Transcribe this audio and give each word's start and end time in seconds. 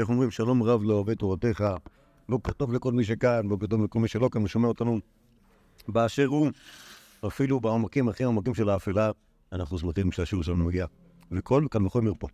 איך 0.00 0.08
אומרים, 0.08 0.30
שלום 0.30 0.62
רב 0.62 0.82
לא 0.82 0.94
אוהב 0.94 1.14
תורתך, 1.14 1.64
בוקר 2.28 2.52
טוב 2.52 2.72
לכל 2.72 2.92
מי 2.92 3.04
שכאן, 3.04 3.48
בוקר 3.48 3.66
טוב 3.66 3.84
לכל 3.84 3.98
מי 3.98 4.08
שלא 4.08 4.28
כאן 4.32 4.42
ושומע 4.42 4.68
אותנו 4.68 5.00
באשר 5.88 6.26
הוא, 6.26 6.50
אפילו 7.26 7.60
בעומקים 7.60 8.08
הכי 8.08 8.24
עמוקים 8.24 8.54
של 8.54 8.68
האפלה, 8.68 9.10
אנחנו 9.52 9.78
שמחים 9.78 10.12
שהשיעור 10.12 10.44
שלנו 10.44 10.64
מגיע. 10.64 10.86
וכל 11.32 11.66
כאן 11.70 11.84
בכל 11.84 12.02
מרפוא. 12.02 12.28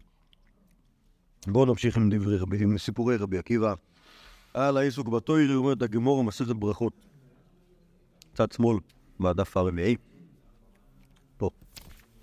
בואו 1.47 1.65
נמשיך 1.65 1.97
עם, 1.97 2.11
דברי 2.11 2.63
עם 2.63 2.79
סיפורי 2.79 3.17
רבי 3.17 3.39
עקיבא. 3.39 3.75
על 4.55 4.77
העיסוק 4.77 5.09
בתוירי 5.09 5.55
אומרת 5.55 5.83
הגמור 5.83 6.25
מסכת 6.25 6.57
ברכות. 6.57 6.93
צד 8.35 8.53
שמאל, 8.53 8.79
בדף 9.21 9.57
הרביעי. 9.57 9.97
פה, 11.37 11.51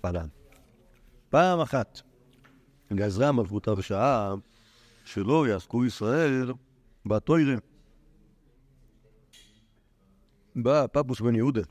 פלן. 0.00 0.26
פעם 1.28 1.60
אחת 1.60 2.00
גזרה 2.92 3.32
מלכותה 3.32 3.74
בשעה 3.74 4.34
שלא 5.04 5.48
יעסקו 5.48 5.84
ישראל 5.84 6.52
בתוירה. 7.06 7.56
בא 10.56 10.86
פפוס 10.92 11.20
בן 11.20 11.34
יהודה 11.34 11.62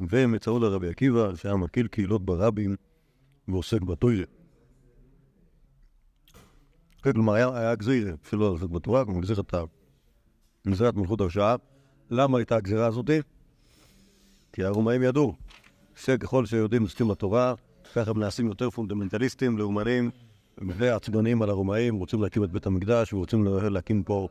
ומצאו 0.00 0.58
לרבי 0.58 0.88
עקיבא 0.88 1.34
שהיה 1.34 1.56
מקיל 1.56 1.86
קהילות 1.86 2.24
ברבים 2.24 2.76
ועוסק 3.48 3.82
בתוירה. 3.82 4.26
כלומר, 7.02 7.34
היה, 7.34 7.74
גזירה 7.74 8.12
שלא 8.30 8.52
לעסוק 8.52 8.70
בתורה, 8.70 9.04
כמו 9.04 9.20
גזירת 9.20 9.54
גזירת 10.68 10.94
מלכות 10.94 11.20
הרשעה. 11.20 11.56
למה 12.10 12.38
הייתה 12.38 12.56
הגזירה 12.56 12.86
הזאתי? 12.86 13.20
כי 14.52 14.64
הרומאים 14.64 15.02
ידעו 15.02 15.34
שככל 15.94 16.46
שיודעים 16.46 16.82
עוסקים 16.82 17.08
בתורה, 17.08 17.54
ככה 17.94 18.10
הם 18.10 18.18
נעשים 18.18 18.46
יותר 18.46 18.70
פונדמנטליסטים, 18.70 19.58
לאומנים 19.58 20.10
ועצבניים 20.58 21.42
על 21.42 21.50
הרומאים, 21.50 21.94
רוצים 21.94 22.22
להקים 22.22 22.44
את 22.44 22.50
בית 22.50 22.66
המקדש 22.66 23.12
ורוצים 23.12 23.44
להקים 23.44 24.02
פה 24.02 24.28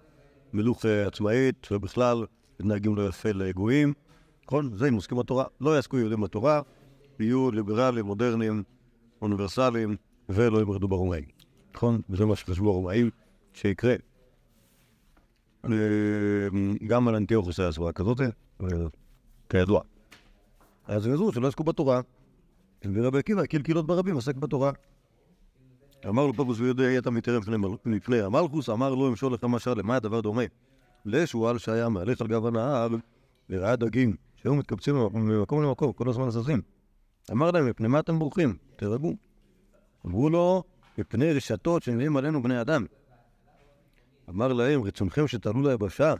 מלוך 0.53 0.85
עצמאית, 0.85 1.67
ובכלל 1.71 2.25
מתנהגים 2.59 2.95
לא 2.95 3.07
יפה 3.07 3.31
לגויים. 3.31 3.93
נכון? 4.45 4.77
זה 4.77 4.87
אם 4.87 4.93
עוסקים 4.93 5.17
בתורה. 5.17 5.45
לא 5.61 5.75
יעסקו 5.75 5.97
יהודים 5.97 6.21
בתורה, 6.21 6.61
יהיו 7.19 7.51
ליברליים, 7.51 8.05
מודרניים, 8.05 8.63
אוניברסליים, 9.21 9.95
ולא 10.29 10.61
ימרדו 10.61 10.87
ברומאים. 10.87 11.25
נכון? 11.75 12.01
וזה 12.09 12.25
מה 12.25 12.35
שחשבו 12.35 12.69
הרומאים 12.69 13.09
שיקרה. 13.53 13.95
גם 16.87 17.07
על 17.07 17.15
אנטיוכוס 17.15 17.59
היה 17.59 17.71
סברה 17.71 17.91
כזאת, 17.91 18.17
כידוע. 19.49 19.81
אז 20.85 21.07
גזרו 21.07 21.33
שלא 21.33 21.47
עסקו 21.47 21.63
בתורה, 21.63 22.01
ורבי 22.93 23.19
עקיבא 23.19 23.45
קלקלות 23.45 23.87
ברבים 23.87 24.17
עסק 24.17 24.35
בתורה. 24.35 24.71
אמר 26.09 26.25
לו 26.25 26.33
פבוס 26.33 26.59
ויודע 26.59 26.91
יתה 26.91 27.11
מתרם 27.11 27.41
לפני 27.85 28.21
המלכוס, 28.21 28.69
אמר 28.69 28.95
לו 28.95 29.07
אמשול 29.07 29.33
לך 29.33 29.43
משל, 29.43 29.73
למה 29.73 29.95
הדבר 29.95 30.21
דומה? 30.21 30.43
לשועל 31.05 31.57
שהיה 31.57 31.89
מהלך 31.89 32.21
על 32.21 32.27
גב 32.27 32.45
הנהר 32.45 32.89
וראה 33.49 33.75
דגים 33.75 34.15
שהיו 34.35 34.55
מתקבצים 34.55 34.95
ממקום 34.95 35.63
למקום, 35.63 35.93
כל 35.93 36.09
הזמן 36.09 36.29
זזים. 36.29 36.61
אמר 37.31 37.51
להם, 37.51 37.69
מפני 37.69 37.87
מה 37.87 37.99
אתם 37.99 38.19
בורחים? 38.19 38.57
תרבו. 38.75 39.13
אמרו 40.05 40.29
לו, 40.29 40.63
מפני 40.97 41.33
רשתות 41.33 41.83
שנביאים 41.83 42.17
עלינו 42.17 42.43
בני 42.43 42.61
אדם. 42.61 42.85
אמר 44.29 44.53
להם, 44.53 44.83
רצונכם 44.83 45.27
שתעלו 45.27 45.61
ליבשה, 45.61 46.13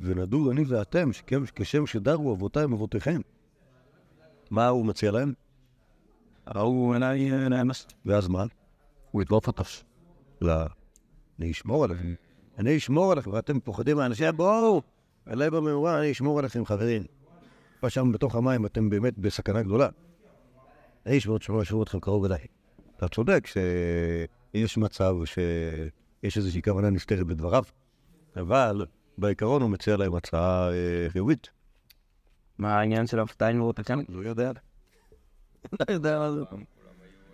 ונדור 0.00 0.52
אני 0.52 0.64
ואתם, 0.68 1.10
כשם 1.54 1.86
שדרו 1.86 2.34
אבותיי 2.34 2.64
ואבותיכם. 2.64 3.20
מה 4.50 4.68
הוא 4.68 4.86
מציע 4.86 5.10
להם? 5.10 5.32
ההוא 6.46 6.94
אולי 6.94 7.30
נאמס. 7.50 7.86
ואז 8.06 8.28
מה? 8.28 8.44
הוא 9.10 9.22
יתקוף 9.22 9.46
אותם. 9.46 9.62
לא. 10.40 10.54
אני 11.38 11.50
אשמור 11.50 11.84
עליכם. 11.84 12.14
אני 12.58 12.76
אשמור 12.76 13.12
עליכם, 13.12 13.30
ואתם 13.30 13.60
פוחדים 13.60 13.96
מהאנשים, 13.96 14.36
בואו! 14.36 14.82
עלי 15.26 15.50
במאורה, 15.50 15.98
אני 15.98 16.12
אשמור 16.12 16.38
עליכם, 16.38 16.64
חברים. 16.64 17.02
פה 17.80 17.90
שם 17.90 18.12
בתוך 18.12 18.34
המים 18.34 18.66
אתם 18.66 18.90
באמת 18.90 19.18
בסכנה 19.18 19.62
גדולה. 19.62 19.88
אני 21.06 21.18
אשמור 21.18 21.82
אתכם 21.82 22.00
קרוב 22.00 22.24
אליי. 22.24 22.46
אתה 22.96 23.08
צודק 23.08 23.46
שיש 23.46 24.78
מצב 24.78 25.14
שיש 25.24 26.36
איזושהי 26.36 26.62
כוונה 26.62 26.90
נסתרת 26.90 27.26
בדבריו, 27.26 27.64
אבל 28.36 28.86
בעיקרון 29.18 29.62
הוא 29.62 29.70
מציע 29.70 29.96
להם 29.96 30.14
הצעה 30.14 30.70
חיובית. 31.08 31.50
מה 32.58 32.78
העניין 32.78 33.06
של 33.06 33.20
הפתיים 33.20 33.60
ואותכם? 33.60 33.98
לא 34.08 34.28
יודע. 34.28 34.52
לא 35.80 35.92
יודע 35.94 36.18
מה 36.18 36.32
זה. 36.32 36.40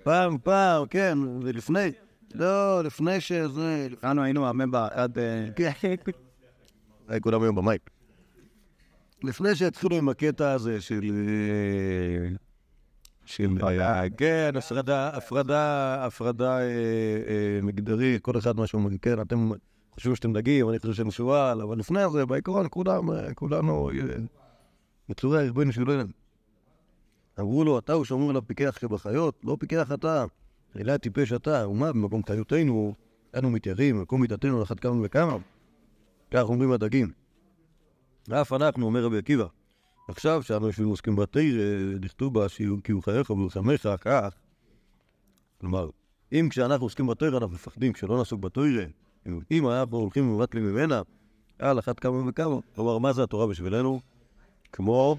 פעם, 0.05 0.39
פעם, 0.39 0.87
כן, 0.87 1.19
ולפני, 1.43 1.93
לא, 2.35 2.85
לפני 2.85 3.21
שזה... 3.21 3.89
אנו 4.05 4.23
היינו 4.23 4.47
המבה 4.47 4.89
עד... 4.91 5.19
כן. 5.57 7.21
כולם 7.21 7.43
היום 7.43 7.55
במים. 7.57 7.79
לפני 9.23 9.55
שהתחילו 9.55 9.97
עם 9.97 10.09
הקטע 10.09 10.53
הזה 10.53 10.81
של... 10.81 11.01
של... 13.25 13.59
כן, 14.17 14.53
הפרדה, 14.57 15.09
הפרדה, 15.09 15.95
הפרדה 16.05 16.59
מגדרית, 17.63 18.23
כל 18.23 18.39
אחד 18.39 18.57
משהו, 18.57 18.81
כן, 19.03 19.21
אתם 19.21 19.51
חושבים 19.93 20.17
שאתם 20.17 20.33
דגים, 20.33 20.71
אני 20.71 20.79
חושב 20.79 20.93
שאני 20.93 21.11
שועל, 21.11 21.61
אבל 21.61 21.79
לפני 21.79 22.01
זה, 22.13 22.27
בעיקרון, 22.27 22.67
כולם, 22.71 23.09
כולנו, 23.35 23.91
בצורה 25.09 25.41
ארגון 25.41 25.73
שלנו. 25.73 26.24
אמרו 27.41 27.65
לו, 27.65 27.79
אתה 27.79 27.93
הוא 27.93 28.05
שאומר 28.05 28.33
לפיקח 28.33 28.79
שבחיות, 28.81 29.41
לא 29.45 29.57
פיקח 29.61 29.93
אתה, 29.93 30.25
אלא 30.77 30.97
טיפש 30.97 31.33
אתה, 31.33 31.69
ומה 31.69 31.93
במקום 31.93 32.23
חיותנו, 32.27 32.95
אנו 33.39 33.51
מתיירים, 33.51 34.01
מקום 34.01 34.21
מיתתנו 34.21 34.61
לאחת 34.61 34.81
כמה 34.81 35.01
וכמה. 35.03 35.37
כך 36.31 36.45
אומרים 36.49 36.73
הדגים. 36.73 37.13
אף 38.33 38.53
אנחנו, 38.53 38.87
אומר 38.87 39.05
רבי 39.05 39.19
עקיבא, 39.19 39.47
עכשיו 40.09 40.43
שאנו 40.43 40.67
יושבים 40.67 40.89
ועוסקים 40.89 41.17
בתיר, 41.17 41.61
לכתוב 42.03 42.35
בה 42.35 42.47
כי 42.85 42.93
הוא 42.93 43.03
חייך 43.03 43.31
ולחמך, 43.31 43.89
כך. 44.01 44.35
כלומר, 45.61 45.91
אם 46.33 46.49
כשאנחנו 46.51 46.87
עוסקים 46.87 47.07
בתיר 47.07 47.37
אנחנו 47.37 47.55
מפחדים 47.55 47.95
שלא 47.95 48.19
נעסוק 48.19 48.41
בתיר, 48.41 48.89
אם 49.51 49.69
אנחנו 49.69 49.97
הולכים 49.97 50.31
ומבטלים 50.31 50.65
ממנה, 50.65 51.03
על 51.59 51.79
אחת 51.79 52.01
כמה 52.01 52.29
וכמה. 52.29 52.57
כלומר, 52.75 52.99
מה 52.99 53.13
זה 53.13 53.23
התורה 53.23 53.47
בשבילנו? 53.47 54.01
כמו 54.73 55.17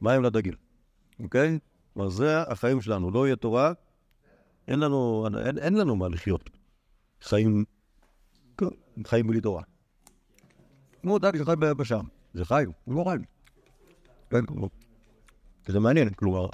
מים 0.00 0.22
לדגים, 0.22 0.54
אוקיי? 1.20 1.58
כלומר, 1.94 2.08
זה 2.08 2.42
החיים 2.42 2.80
שלנו. 2.80 3.10
לא 3.10 3.26
יהיה 3.26 3.36
תורה, 3.36 3.72
אין 4.68 4.78
לנו, 4.78 5.26
אין, 5.46 5.58
אין 5.58 5.74
לנו 5.74 5.96
מה 5.96 6.08
לחיות. 6.08 6.50
חיים, 7.20 7.64
חיים 9.06 9.26
בלי 9.26 9.40
תורה. 9.40 9.62
כמו 11.02 11.18
דג 11.18 11.38
שחי 11.38 11.56
ביבשה. 11.58 12.00
זה 12.34 12.44
חי, 12.44 12.64
הוא 12.84 12.94
לא 12.94 13.04
חי. 13.10 13.16
כן, 14.30 14.44
זה 15.66 15.80
מעניין, 15.80 16.10
כלומר, 16.10 16.48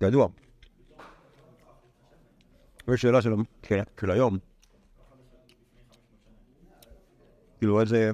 כידוע. 0.00 0.28
יש 2.94 3.02
שאלה 3.02 3.22
של 3.22 3.30
היום, 4.10 4.38
כאילו 7.58 7.80
איזה... 7.80 8.10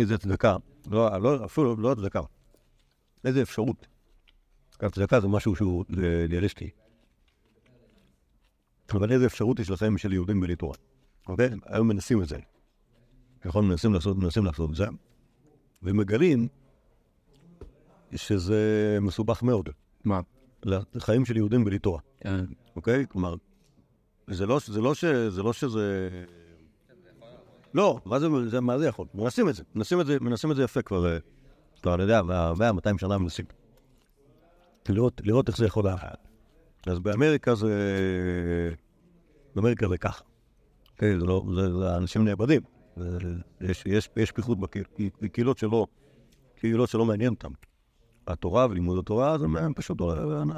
איזה 0.00 0.18
צדקה, 0.18 0.56
אפילו 1.44 1.76
לא 1.76 1.94
צדקה, 1.94 2.20
איזה 3.24 3.42
אפשרות. 3.42 3.86
צדקה 4.92 5.20
זה 5.20 5.28
משהו 5.28 5.56
שהוא 5.56 5.84
ריאליסטי. 6.28 6.70
אבל 8.92 9.12
איזה 9.12 9.26
אפשרות 9.26 9.58
יש 9.58 9.70
לחיים 9.70 9.98
של 9.98 10.12
יהודים 10.12 10.40
בלי 10.40 10.56
תורה. 10.56 10.76
אוקיי? 11.28 11.50
היום 11.64 11.88
מנסים 11.88 12.22
את 12.22 12.28
זה. 12.28 12.38
נכון, 13.44 13.68
מנסים 13.68 13.94
לעשות, 13.94 14.16
מנסים 14.16 14.44
לעשות 14.44 14.70
את 14.70 14.76
זה, 14.76 14.84
ומגלים 15.82 16.48
שזה 18.14 18.98
מסובך 19.00 19.42
מאוד. 19.42 19.68
מה? 20.04 20.20
לחיים 20.94 21.24
של 21.24 21.36
יהודים 21.36 21.64
בלי 21.64 21.78
תורה. 21.78 22.00
אוקיי? 22.76 23.06
כלומר, 23.08 23.34
זה 24.26 24.46
לא, 24.46 24.58
זה 24.66 24.80
לא, 24.80 24.94
ש, 24.94 25.04
זה 25.04 25.42
לא 25.42 25.52
שזה... 25.52 26.08
לא, 27.74 28.00
מה 28.04 28.18
זה, 28.20 28.60
מה 28.60 28.78
זה 28.78 28.86
יכול? 28.86 29.06
מנסים 29.14 29.48
את 29.48 29.54
זה, 29.54 29.62
מנסים 29.74 30.00
את 30.00 30.06
זה, 30.06 30.18
מנסים 30.20 30.50
את 30.50 30.56
זה 30.56 30.62
יפה 30.62 30.82
כבר, 30.82 31.18
כבר, 31.82 31.94
אני 31.94 32.02
יודע, 32.02 32.20
100-200 32.20 32.98
שנה 32.98 33.18
מנסים. 33.18 33.44
לראות, 34.88 35.20
לראות 35.24 35.48
איך 35.48 35.56
זה 35.56 35.66
יכול 35.66 35.84
להיות. 35.84 36.00
אז 36.86 36.98
באמריקה 36.98 37.54
זה... 37.54 37.70
באמריקה 39.54 39.88
זה 39.88 39.98
ככה. 39.98 40.24
כן, 40.96 41.18
זה 41.20 41.26
לא, 41.26 41.44
זה, 41.54 41.78
זה 41.78 41.96
אנשים 41.96 42.24
נאבדים. 42.24 42.62
יש, 43.60 43.82
יש, 43.86 44.08
יש 44.16 44.32
פיחות 44.32 44.58
בקהילות 45.22 45.58
שלא, 45.58 45.86
קהילות 46.54 46.88
שלא 46.88 47.04
מעניין 47.04 47.32
אותם. 47.32 47.50
התורה 48.26 48.66
ולימוד 48.70 48.98
התורה, 48.98 49.34
אז 49.34 49.42
הם 49.42 49.74
פשוט, 49.74 49.98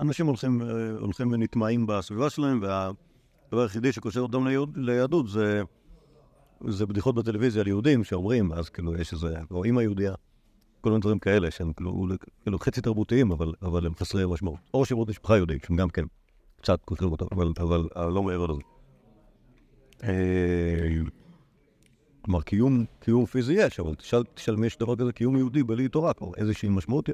אנשים 0.00 0.26
הולכים, 0.26 0.62
הולכים 1.00 1.32
ונטמעים 1.32 1.86
בסביבה 1.86 2.30
שלהם, 2.30 2.60
והדבר 2.62 3.62
היחידי 3.62 3.92
שקושר 3.92 4.20
אותם 4.20 4.46
ליהדות 4.76 5.28
זה, 5.28 5.62
זה 6.64 6.86
בדיחות 6.86 7.14
בטלוויזיה 7.14 7.62
על 7.62 7.68
יהודים 7.68 8.04
שאומרים, 8.04 8.52
אז 8.52 8.68
כאילו 8.68 8.94
יש 8.94 9.12
איזה, 9.12 9.34
או 9.50 9.64
אימא 9.64 9.80
יהודייה, 9.80 10.14
כל 10.80 10.90
מיני 10.90 11.00
דברים 11.00 11.18
כאלה 11.18 11.50
שהם 11.50 11.72
כאילו, 11.72 12.06
כאילו 12.42 12.58
חצי 12.58 12.80
תרבותיים, 12.80 13.30
אבל, 13.30 13.52
אבל 13.62 13.86
הם 13.86 13.94
חסרי 13.94 14.26
משמעות. 14.26 14.58
או 14.74 14.84
שמות 14.84 15.08
משפחה 15.08 15.36
יהודיים, 15.36 15.60
שהם 15.66 15.76
גם 15.76 15.88
כן 15.88 16.04
קצת 16.60 16.80
כותבים 16.84 17.12
אותם, 17.12 17.26
אבל, 17.32 17.52
אבל, 17.58 17.88
אבל 17.96 18.12
לא 18.12 18.22
מעבר 18.22 18.46
לזה. 18.46 18.60
אה, 20.02 20.08
כלומר, 22.22 22.42
קיום, 22.42 22.84
קיום 23.00 23.26
פיזי 23.26 23.52
יש, 23.52 23.80
אבל 23.80 23.94
תשאל, 23.94 24.22
תשאל 24.34 24.56
מי 24.56 24.66
יש 24.66 24.78
דבר 24.78 24.96
כזה 24.96 25.12
קיום 25.12 25.36
יהודי 25.36 25.62
בלי 25.62 25.88
תורה, 25.88 26.14
כבר 26.14 26.30
איזושהי 26.36 26.68
משמעות, 26.68 27.08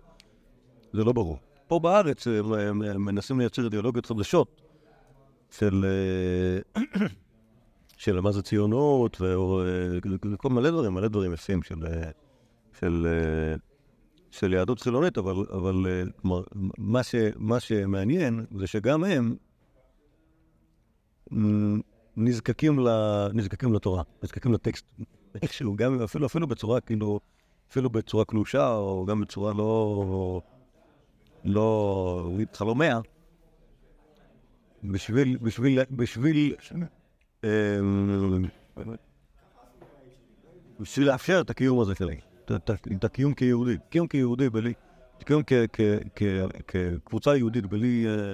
זה 0.92 1.04
לא 1.04 1.12
ברור. 1.12 1.38
פה 1.66 1.78
בארץ 1.78 2.26
הם, 2.26 2.52
הם, 2.52 2.82
הם 2.82 3.04
מנסים 3.04 3.40
לייצר 3.40 3.64
אידיאולוגיות 3.64 4.06
חדשות 4.06 4.62
של, 5.50 5.84
אה, 5.84 6.82
של 8.02 8.20
מה 8.20 8.32
זה 8.32 8.42
ציונות, 8.42 9.20
וכל 9.20 10.48
מלא 10.48 10.70
דברים, 10.70 10.94
מלא 10.94 11.08
דברים 11.08 11.32
יפים 11.32 11.62
של, 11.62 11.86
אה, 11.86 12.10
של, 12.80 13.06
אה, 13.06 13.54
של 14.30 14.52
יהדות 14.52 14.80
חילונית, 14.80 15.18
אבל, 15.18 15.34
אבל 15.52 15.86
מה, 16.78 17.02
ש, 17.02 17.14
מה 17.36 17.60
שמעניין 17.60 18.44
זה 18.58 18.66
שגם 18.66 19.04
הם 19.04 19.36
נזקקים, 22.16 22.78
ל, 22.78 22.88
נזקקים 23.34 23.74
לתורה, 23.74 24.02
נזקקים 24.22 24.52
לטקסט, 24.52 24.86
איכשהו, 25.42 25.76
גם 25.76 26.02
אפילו, 26.02 26.26
אפילו 26.26 26.46
בצורה, 26.46 26.80
כאילו, 26.80 27.20
אפילו 27.70 27.90
בצורה 27.90 28.24
קלושה, 28.24 28.74
או 28.74 29.06
גם 29.08 29.20
בצורה 29.20 29.52
לא... 29.52 30.40
לא 31.44 32.30
חלומיה, 32.54 33.00
בשביל, 34.84 35.36
בשביל, 35.36 35.78
בשביל, 35.90 36.54
בשביל 40.80 41.06
לאפשר 41.06 41.40
את 41.40 41.50
הקיום 41.50 41.80
הזה 41.80 41.94
שלי, 41.94 42.20
את 42.96 43.04
הקיום 43.04 43.34
כיהודי, 43.34 43.76
קיום 43.90 44.06
כיהודי 44.06 44.50
בלי, 44.50 44.72
קיום 45.24 45.42
כקבוצה 46.66 47.36
יהודית 47.36 47.66
בלי, 47.66 48.06
אה, 48.06 48.32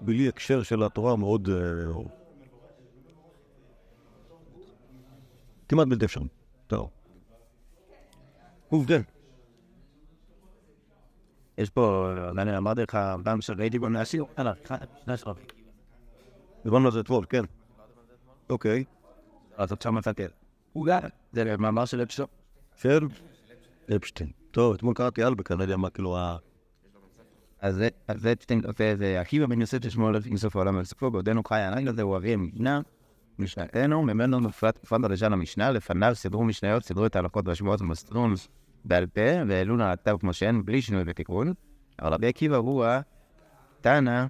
בלי 0.00 0.28
הקשר 0.28 0.62
של 0.62 0.82
התורה 0.82 1.16
מאוד, 1.16 1.48
אה, 1.48 2.02
כמעט 5.68 5.88
בלתי 5.88 6.04
אפשרי. 6.04 6.28
טוב. 6.66 6.90
עובדה. 8.68 8.96
יש 11.58 11.70
פה, 11.70 12.12
אני 12.38 12.56
אמרתי 12.56 12.82
לך, 12.82 12.98
פעם 13.24 13.40
שראיתי 13.40 13.78
בו 13.78 13.90
מהשיר, 13.90 14.24
יאללה, 14.38 14.52
דיברנו 16.64 16.86
על 16.86 16.92
זה 16.92 17.00
אתמול, 17.00 17.24
כן. 17.28 17.44
אוקיי. 18.52 18.84
אז 19.56 19.72
עכשיו 19.72 19.92
מצאתי. 19.92 20.22
הוא 20.72 20.86
גר, 20.86 20.98
זה 21.32 21.56
מאמר 21.56 21.84
של 21.84 22.02
אפשטיין. 22.02 22.28
של 22.76 23.08
אפשטיין. 23.96 24.30
טוב, 24.50 24.74
אתמול 24.74 24.94
קראתי 24.94 25.24
אלבק, 25.24 25.50
אני 25.50 25.58
לא 25.58 25.64
יודע 25.64 25.76
מה 25.76 25.90
כאילו 25.90 26.18
ה... 26.18 26.36
אז 27.60 27.82
זה 28.14 28.32
אפשטיין 28.32 28.64
עושה 28.66 28.84
איזה 28.84 29.20
עקיבא 29.20 29.46
בן 29.46 29.60
יוסף 29.60 29.84
ששמו 29.84 30.04
הולך 30.04 30.26
מסוף 30.26 30.56
העולם 30.56 30.76
ולסופו, 30.76 31.10
בעודנו 31.10 31.42
חי 31.48 31.60
הלילה 31.60 31.92
זה 31.92 32.02
הוא 32.02 32.16
אבי 32.16 32.32
המשנה, 32.32 32.80
משנתנו, 33.38 34.02
ממנו 34.02 34.40
נפרט 34.40 34.74
תקופת 34.74 34.98
חדשה 35.02 35.28
למשנה, 35.28 35.70
לפניו 35.70 36.14
סידרו 36.14 36.44
משניות, 36.44 36.84
סידרו 36.84 37.06
את 37.06 37.16
ההלכות 37.16 37.48
והשבועות 37.48 37.80
ומסתרון 37.80 38.34
בעל 38.84 39.06
פה, 39.06 39.20
והעלו 39.48 39.76
לה 39.76 39.92
התו 39.92 40.18
כמו 40.18 40.32
שהן, 40.32 40.62
בלי 40.64 40.82
שינוי 40.82 41.02
ותיקון. 41.06 41.52
אבל 42.02 42.12
רבי 42.12 42.26
עקיבא 42.26 42.56
הוא 42.56 42.84
התנא 43.80 44.26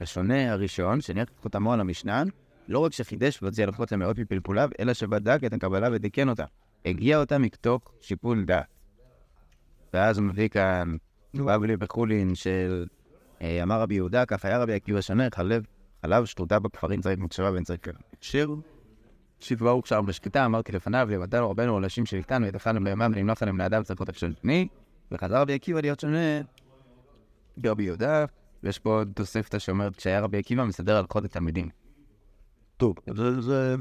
השונה 0.00 0.52
הראשון, 0.52 1.00
שניח 1.00 1.28
חותמו 1.42 1.72
על 1.72 1.80
המשנה, 1.80 2.22
לא 2.68 2.78
רק 2.78 2.92
שחידש 2.92 3.42
והוציא 3.42 3.64
הלכות 3.64 3.92
למאות 3.92 4.18
מפלפוליו, 4.18 4.70
אלא 4.80 4.94
שבדק 4.94 5.40
את 5.46 5.52
הקבלה 5.52 5.88
ותיקן 5.92 6.28
אותה. 6.28 6.44
הגיע 6.84 7.18
אותה 7.18 7.38
מתוך 7.38 7.92
שיפול 8.00 8.44
דעת. 8.44 8.66
ואז 9.94 10.18
הוא 10.18 10.26
מביא 10.26 10.48
כאן 10.48 10.96
בבלי 11.34 11.76
בחולין 11.76 12.34
של 12.34 12.86
אה, 13.42 13.62
אמר 13.62 13.80
רבי 13.80 13.94
יהודה, 13.94 14.26
כך 14.26 14.44
היה 14.44 14.58
רבי 14.58 14.74
עקיבא 14.74 15.00
שונה, 15.00 15.24
חלב, 15.34 15.64
חלב 16.02 16.24
שטוטה 16.24 16.58
בכפרים 16.58 17.00
צריך 17.00 17.18
מחשבה 17.18 17.52
ואין 17.52 17.64
צריך 17.64 17.80
שיר. 18.20 18.56
שיבואו 19.40 19.72
הוכשר 19.72 20.02
בשקטה, 20.02 20.44
אמרתי 20.44 20.72
לפניו, 20.72 21.08
לבטל 21.10 21.42
רבנו 21.42 21.78
אנשים 21.78 22.06
שאיתנו, 22.06 22.46
יתכן 22.46 22.74
להם 22.74 22.84
בימם 22.84 23.12
ונמלוך 23.14 23.42
עליהם 23.42 23.58
לאדם 23.58 23.82
צרכות 23.82 24.08
אפשר 24.08 24.26
לפני, 24.26 24.68
וחזר 25.12 25.40
רבי 25.40 25.54
עקיבא 25.54 25.80
להיות 25.80 26.00
שונה 26.00 26.40
רבי 27.66 27.82
יהודה, 27.82 28.24
ויש 28.62 28.78
פה 28.78 28.90
עוד 28.98 29.12
תוספתא 29.14 29.58
שאומרת, 29.58 29.96
כשהיה 29.96 30.20
רבי 30.20 30.38
עקיבא 30.38 30.64
מסדר 30.64 30.96
הלכות 30.96 31.24
לתלמידים. 31.24 31.85
טוב, 32.76 32.94
זה... 33.14 33.40
זה... 33.40 33.74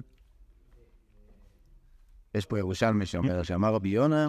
יש 2.35 2.45
פה 2.45 2.59
ירושלמי 2.59 3.05
שאומר, 3.05 3.43
שאמר 3.47 3.73
רבי 3.73 3.89
יונה, 3.89 4.27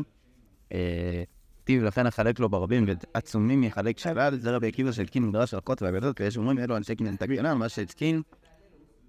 אה, 0.73 1.23
טיב 1.65 1.83
לכן 1.83 2.07
אחלק 2.07 2.41
לו 2.41 2.49
ברבים 2.49 2.85
ועצומים 2.87 3.65
יחלק 3.65 3.99
שלל, 3.99 4.37
זה 4.37 4.57
רבי 4.57 4.69
עקיבא 4.69 4.93
שהתקין 4.93 5.23
מדרש 5.23 5.55
הלכות 5.55 5.83
והגדות, 5.83 6.21
ויש 6.21 6.37
אומרים 6.37 6.59
אלו 6.59 6.77
אנשי 6.77 6.97
קניין 6.97 7.17
תגבינה, 7.17 7.55
מה 7.55 7.69
שהתקין 7.69 8.23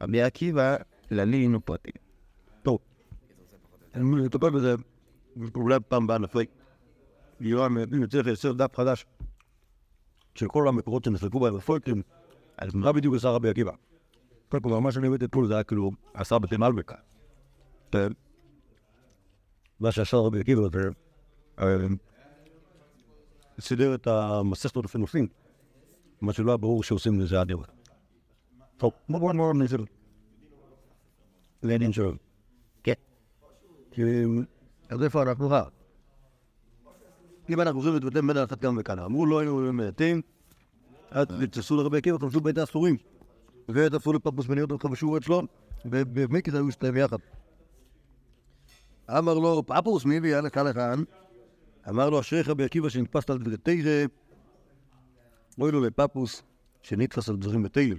רבי 0.01 0.21
עקיבא 0.21 0.75
כללי 1.09 1.56
ופרטי. 1.56 1.92
טוב. 2.63 2.80
אני 3.95 4.03
מטפל 4.03 4.50
בזה 4.50 4.75
אולי 5.56 5.75
פעם 5.88 6.07
באה 6.07 6.18
נפלי. 6.18 6.45
יואם 7.39 7.77
יוצא 7.77 8.21
לייצר 8.21 8.53
דף 8.53 8.75
חדש 8.75 9.06
של 10.36 10.48
כל 10.48 10.68
המקורות 10.68 11.03
שנסלקו 11.03 11.39
בהם 11.39 11.57
בפולקרים, 11.57 12.01
אז 12.57 12.75
מה 12.75 12.92
בדיוק 12.92 13.15
עשה 13.15 13.30
רבי 13.30 13.50
עקיבא? 13.50 13.71
קודם 14.49 14.63
כל, 14.63 14.81
מה 14.81 14.91
שאני 14.91 15.07
הבאתי 15.07 15.25
אתמול 15.25 15.47
זה 15.47 15.53
היה 15.53 15.63
כאילו 15.63 15.91
עשה 16.13 16.39
בתי 16.39 16.57
מלבק. 16.57 16.91
מה 19.79 19.91
שעשה 19.91 20.17
רבי 20.17 20.39
עקיבא 20.39 20.61
זה 20.71 20.89
סידר 23.59 23.95
את 23.95 24.07
המסכתות 24.07 24.85
הפינופים, 24.85 25.27
מה 26.21 26.33
שלא 26.33 26.51
היה 26.51 26.57
ברור 26.57 26.83
שעושים 26.83 27.19
לזה 27.19 27.41
עד 27.41 27.49
יום. 27.49 27.63
טוב, 28.77 28.91
בואו 29.09 29.33
נאמר 29.33 29.53
נזל. 29.53 29.83
לעניין 31.63 31.93
שלו. 31.93 32.13
כן. 32.83 32.93
אז 34.89 35.03
איפה 35.03 35.23
אנחנו 35.23 35.50
רע? 35.50 35.63
אם 37.50 37.61
אנחנו 37.61 37.79
חושבים 37.79 37.93
להתבטא 37.93 38.21
בין 38.21 38.38
אחת 38.38 38.61
גם 38.61 38.77
וכאן, 38.79 39.00
אמרו 39.00 39.25
לא 39.25 39.39
היינו 39.39 39.73
מעטים, 39.73 40.21
אז 41.11 41.27
נתפסו 41.39 41.75
לרבי 41.75 41.97
עקיבא, 41.97 42.17
חמשו 42.17 42.41
בית 42.41 42.57
האסורים. 42.57 42.97
ותפסו 43.69 44.13
לפפוס 44.13 44.45
בניות 44.45 44.71
וחבשו 44.71 45.17
אצלו, 45.17 45.41
ובמקרה 45.85 46.59
היו 46.59 46.71
שתיים 46.71 46.97
יחד. 46.97 47.17
אמר 49.09 49.33
לו, 49.33 49.63
פפוס, 49.65 50.05
מי 50.05 50.17
הביא 50.17 50.37
לך 50.37 50.57
לכאן? 50.57 51.03
אמר 51.89 52.09
לו, 52.09 52.19
אשריך 52.19 52.49
רבי 52.49 52.63
עקיבא 52.63 52.89
שנתפסת 52.89 53.29
על 53.29 53.37
דברי 53.37 53.57
תרא, 53.57 54.05
אוי 55.59 55.71
לו 55.71 55.81
לפפוס 55.81 56.43
שנתפס 56.81 57.29
על 57.29 57.35
דברים 57.35 57.63
בתהיל. 57.63 57.97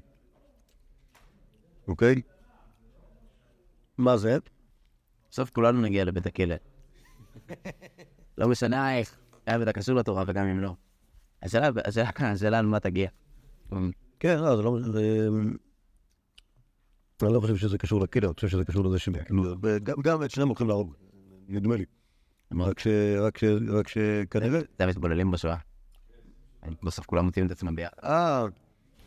אוקיי? 1.88 2.22
מה 3.98 4.16
זה? 4.16 4.38
בסוף 5.30 5.50
כולנו 5.50 5.80
נגיע 5.80 6.04
לבית 6.04 6.26
הכלא. 6.26 6.54
לא 8.38 8.48
משנה 8.48 8.98
איך, 8.98 9.16
גם 9.48 9.54
אם 9.54 9.62
אתה 9.62 9.72
קשור 9.72 9.94
לתורה 9.94 10.24
וגם 10.26 10.46
אם 10.46 10.60
לא. 10.60 10.74
השאלה, 11.42 11.68
השאלה, 11.84 12.10
השאלה 12.20 12.58
על 12.58 12.66
מה 12.66 12.80
תגיע. 12.80 13.08
כן, 14.20 14.38
לא, 14.38 14.56
זה 14.56 14.62
לא... 14.62 14.78
אני 17.22 17.32
לא 17.32 17.40
חושב 17.40 17.56
שזה 17.56 17.78
קשור 17.78 18.00
לכלא, 18.00 18.26
אני 18.26 18.34
חושב 18.34 18.48
שזה 18.48 18.64
קשור 18.64 18.84
לזה 18.84 18.98
ש... 18.98 19.08
גם 20.02 20.22
את 20.22 20.30
שניהם 20.30 20.48
הולכים 20.48 20.68
להרוג, 20.68 20.94
נדמה 21.48 21.76
לי. 21.76 21.84
רק 22.52 22.78
ש... 22.78 22.86
רק 23.20 23.38
ש... 23.38 23.44
רק 23.68 23.88
שכנראה... 23.88 24.60
זה 24.78 24.86
מתבוללים 24.86 25.30
בשואה. 25.30 25.56
בסוף 26.82 27.06
כולם 27.06 27.24
מוצאים 27.24 27.46
את 27.46 27.50
עצמם 27.50 27.76
ביחד. 27.76 27.96
אה, 28.04 28.46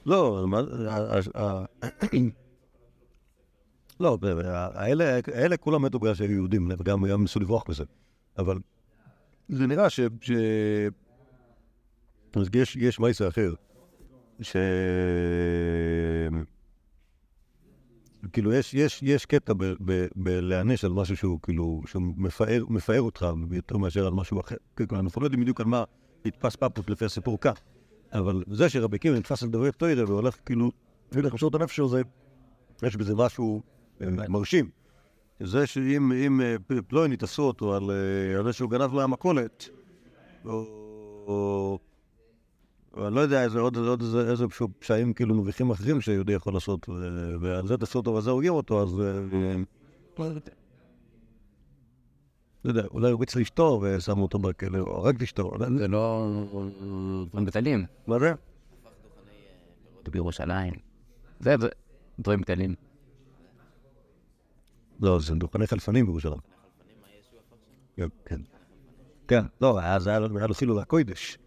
לא, 0.05 0.47
לא, 3.99 4.17
האלה, 5.27 5.57
כולם 5.57 5.81
מתו 5.81 5.99
בגלל 5.99 6.13
שהיו 6.13 6.31
יהודים, 6.31 6.71
וגם 6.79 7.05
הם 7.05 7.21
ניסו 7.21 7.39
לברוח 7.39 7.69
מזה. 7.69 7.83
אבל 8.37 8.57
זה 9.49 9.67
נראה 9.67 9.89
ש... 9.89 9.99
ש... 10.21 10.31
אז 12.35 12.49
יש, 12.53 12.75
יש 12.75 12.99
מייסר 12.99 13.27
אחר, 13.27 13.53
ש... 14.41 14.55
כאילו, 18.33 18.53
יש, 18.53 18.73
יש, 18.73 19.03
יש 19.03 19.25
קטע 19.25 19.53
בלהענש 20.15 20.85
על 20.85 20.91
משהו 20.91 21.17
שהוא 21.17 21.39
כאילו, 21.43 21.81
שהוא 21.85 22.03
מפאר, 22.69 23.01
אותך 23.01 23.25
יותר 23.51 23.77
מאשר 23.77 24.07
על 24.07 24.13
משהו 24.13 24.39
אחר. 24.39 24.55
כאילו, 24.75 24.99
אנחנו 24.99 25.21
לא 25.21 25.25
יודעים 25.25 25.41
בדיוק 25.41 25.59
על 25.61 25.65
מה 25.65 25.83
נתפס 26.25 26.55
פפוס 26.55 26.89
לפי 26.89 27.05
הסיפור 27.05 27.39
כאן. 27.39 27.51
אבל 28.13 28.43
זה 28.51 28.69
שרבי 28.69 28.99
קימי 28.99 29.19
נתפס 29.19 29.43
על 29.43 29.49
דברי 29.49 29.71
תוירה 29.71 30.03
והולך 30.05 30.37
כאילו, 30.45 30.71
הולך 31.15 31.31
למסור 31.33 31.49
את 31.49 31.55
הנפש 31.55 31.75
שלו, 31.75 31.89
יש 32.83 32.95
בזה 32.95 33.15
משהו 33.15 33.61
מרשים. 34.29 34.69
זה 35.39 35.67
שאם 35.67 36.41
פלויני 36.87 37.17
תעשו 37.17 37.43
אותו 37.43 37.75
על 37.75 37.91
זה 38.43 38.53
שהוא 38.53 38.69
גנב 38.69 38.93
מהמכולת, 38.93 39.69
או... 40.45 41.79
אני 42.97 43.15
לא 43.15 43.19
יודע 43.21 43.43
איזה 43.43 43.59
עוד 43.59 43.77
איזה 44.29 44.45
פשעים 44.79 45.13
כאילו 45.13 45.35
מביכים 45.35 45.71
אחרים 45.71 46.01
שיהודי 46.01 46.33
יכול 46.33 46.53
לעשות, 46.53 46.89
ועל 47.41 47.67
זה 47.67 47.77
תעשו 47.77 47.99
אותו 47.99 48.11
וזה 48.13 48.29
הורגים 48.29 48.53
אותו, 48.53 48.81
אז... 48.81 49.01
לא 52.65 52.69
יודע, 52.69 52.83
אולי 52.91 53.09
הרביץ 53.09 53.35
לאשתו 53.35 53.81
ושמו 53.83 54.23
אותו 54.23 54.39
בכלא, 54.39 54.79
או 54.79 55.03
רק 55.03 55.21
לאשתו, 55.21 55.51
לא. 55.59 55.67
זה 55.77 55.87
לא... 55.87 56.27
דברים 57.29 57.45
בטלים. 57.45 57.85
מה 58.07 58.19
זה? 58.19 58.33
בירושלים. 60.11 60.73
זה 61.39 61.55
זה 61.59 61.67
דברים 62.19 62.41
בטלים. 62.41 62.75
לא, 64.99 65.19
זה 65.19 65.35
דוכני 65.35 65.67
חלפנים 65.67 66.05
בירושלים. 66.05 66.39
כן, 67.95 68.07
כן. 68.25 68.41
כן, 69.27 69.45
לא, 69.61 69.81
אז 69.81 70.07
היה 70.07 70.19
לו 70.19 70.37
היה 70.37 70.47
לו 70.47 70.53
חילול 70.53 70.79
הקוידש. 70.79 71.37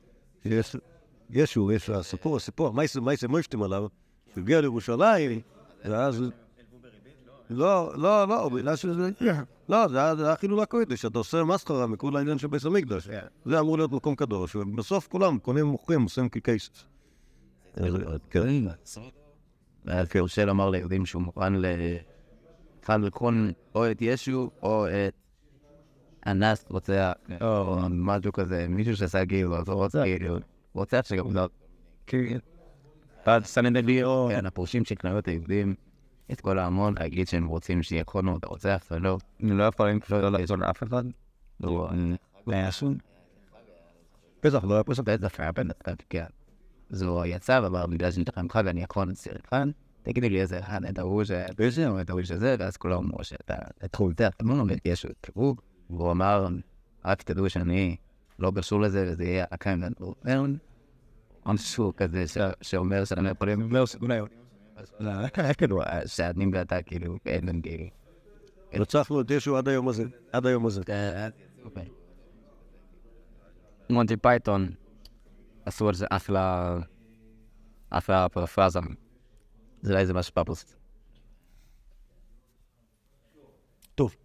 יש, 1.30 1.50
ישו, 1.50 1.72
יש 1.72 1.90
הסיפור, 1.90 2.36
הסיפור, 2.36 2.72
מייסה 2.72 3.00
מוישתם 3.28 3.62
עליו, 3.62 3.86
שהוא 4.32 4.42
הגיע 4.42 4.60
לירושלים, 4.60 5.40
ואז... 5.84 6.22
לא, 7.50 7.92
לא, 7.98 8.28
לא, 8.28 8.48
בגלל 8.48 8.76
שזה... 8.76 9.10
לא, 9.68 9.88
זה 9.88 9.98
היה- 9.98 10.36
חילול 10.36 10.60
הקוידש, 10.60 11.04
אתה 11.04 11.18
עושה 11.18 11.44
מסחרה 11.44 11.86
מכל 11.86 12.16
העניין 12.16 12.38
של 12.38 12.46
בית 12.48 12.64
המקדש. 12.64 13.08
זה 13.44 13.60
אמור 13.60 13.76
להיות 13.78 13.92
מקום 13.92 14.14
קדוש, 14.14 14.56
ובסוף 14.56 15.08
כולם 15.08 15.38
קונים 15.38 15.68
ומוכרים, 15.68 16.02
עושים 16.02 16.28
ככסף. 16.28 16.84
כן. 18.30 18.64
ואז 19.84 20.08
קרשל 20.08 20.50
אמר 20.50 20.70
ליהודים 20.70 21.06
שהוא 21.06 21.22
מוכן 21.22 21.52
לקרון 23.02 23.52
או 23.74 23.90
את 23.90 23.96
ישו 24.00 24.50
או 24.62 24.86
את 24.86 25.14
אנס 26.26 26.64
רוצח, 26.70 27.12
או 27.40 27.76
משהו 27.90 28.32
כזה, 28.32 28.66
מישהו 28.68 28.96
שעשה 28.96 29.26
כאילו, 29.26 29.56
אז 29.56 29.68
הוא 29.68 29.74
רוצה 29.74 30.02
כאילו, 30.02 30.36
רוצח 30.74 31.04
שגם 31.04 31.32
לא. 31.32 31.48
כן. 32.06 32.38
סנדליו, 33.44 34.28
כן, 34.28 34.46
הפורשים 34.46 34.84
שקנו 34.84 35.18
את 35.18 35.28
היהודים, 35.28 35.74
את 36.32 36.40
כל 36.40 36.58
ההמון, 36.58 36.94
להגיד 36.98 37.28
שהם 37.28 37.46
רוצים 37.46 37.82
שיהיה 37.82 38.04
קרונו 38.04 38.36
את 38.36 38.44
הרוצח, 38.44 38.84
ולא, 38.90 39.18
הם 39.40 39.58
לא 39.58 39.64
יכולים 39.64 39.98
לא 40.10 40.32
לעזור 40.32 40.56
לאף 40.56 40.82
אחד. 40.82 41.04
לא, 41.60 41.88
היה 42.46 42.72
שום. 42.72 42.94
פסח, 44.40 44.64
לא 44.64 44.74
היה 44.74 44.84
פסח? 44.84 45.02
בטח 45.02 45.40
היה 45.40 45.48
אדם, 45.48 45.68
כן. 46.10 46.24
אז 46.90 47.02
הוא 47.02 47.24
יצא 47.24 47.60
ואמר, 47.62 47.86
בגלל 47.86 48.10
שיש 48.10 48.28
לכם 48.28 48.50
חג, 48.50 48.66
אני 48.66 48.82
יכול 48.82 49.06
להצטיר 49.06 49.34
אחד. 49.48 49.66
תגידי 50.02 50.30
לי 50.30 50.40
איזה 50.40 50.58
אחד, 50.58 50.84
את 50.84 50.98
ההוא 50.98 51.24
שזה, 51.24 51.88
או 51.88 52.00
את 52.00 52.10
ההוא 52.10 52.22
שזה, 52.22 52.56
ואז 52.58 52.76
כולם 52.76 53.04
אמרו 53.04 53.24
שאתה, 53.24 53.54
את 53.84 53.96
אתה 54.18 54.28
לא 54.44 54.56
לומד 54.56 54.76
ישו, 54.84 55.08
קראו. 55.20 55.54
והוא 55.90 56.10
אמר, 56.10 56.48
רק 57.04 57.22
תדעו 57.22 57.50
שאני 57.50 57.96
לא 58.38 58.52
קשור 58.56 58.80
לזה, 58.80 59.06
וזה 59.08 59.24
יהיה 59.24 59.44
הקיים 59.50 59.82
ואין 60.24 60.58
משהו 61.46 61.92
כזה 61.96 62.24
שאומר 62.62 63.04
שאנחנו 63.04 63.28
יכולים, 63.28 63.62
אומר 63.62 63.84
שאולי... 63.84 64.20
שאני 66.06 66.46
ואתה 66.52 66.82
כאילו, 66.82 67.16
אין 67.26 67.46
להם 67.46 67.60
כאילו. 67.60 67.86
רצחנו 68.74 69.20
את 69.20 69.30
ישו 69.30 69.56
עד 69.56 69.68
היום 69.68 69.88
הזה, 69.88 70.04
עד 70.32 70.46
היום 70.46 70.66
הזה. 70.66 70.82
מונטי 73.90 74.16
פייתון 74.16 74.70
עשו 75.64 75.88
על 75.88 75.94
זה 75.94 76.06
אחלה, 76.10 76.76
אחלה 77.90 78.28
פרפרזה. 78.28 78.80
זה 79.82 79.92
אולי 79.92 80.06
זה 80.06 80.14
מה 80.14 80.22
שפאפוס. 80.22 80.76
טוב, 83.94 84.16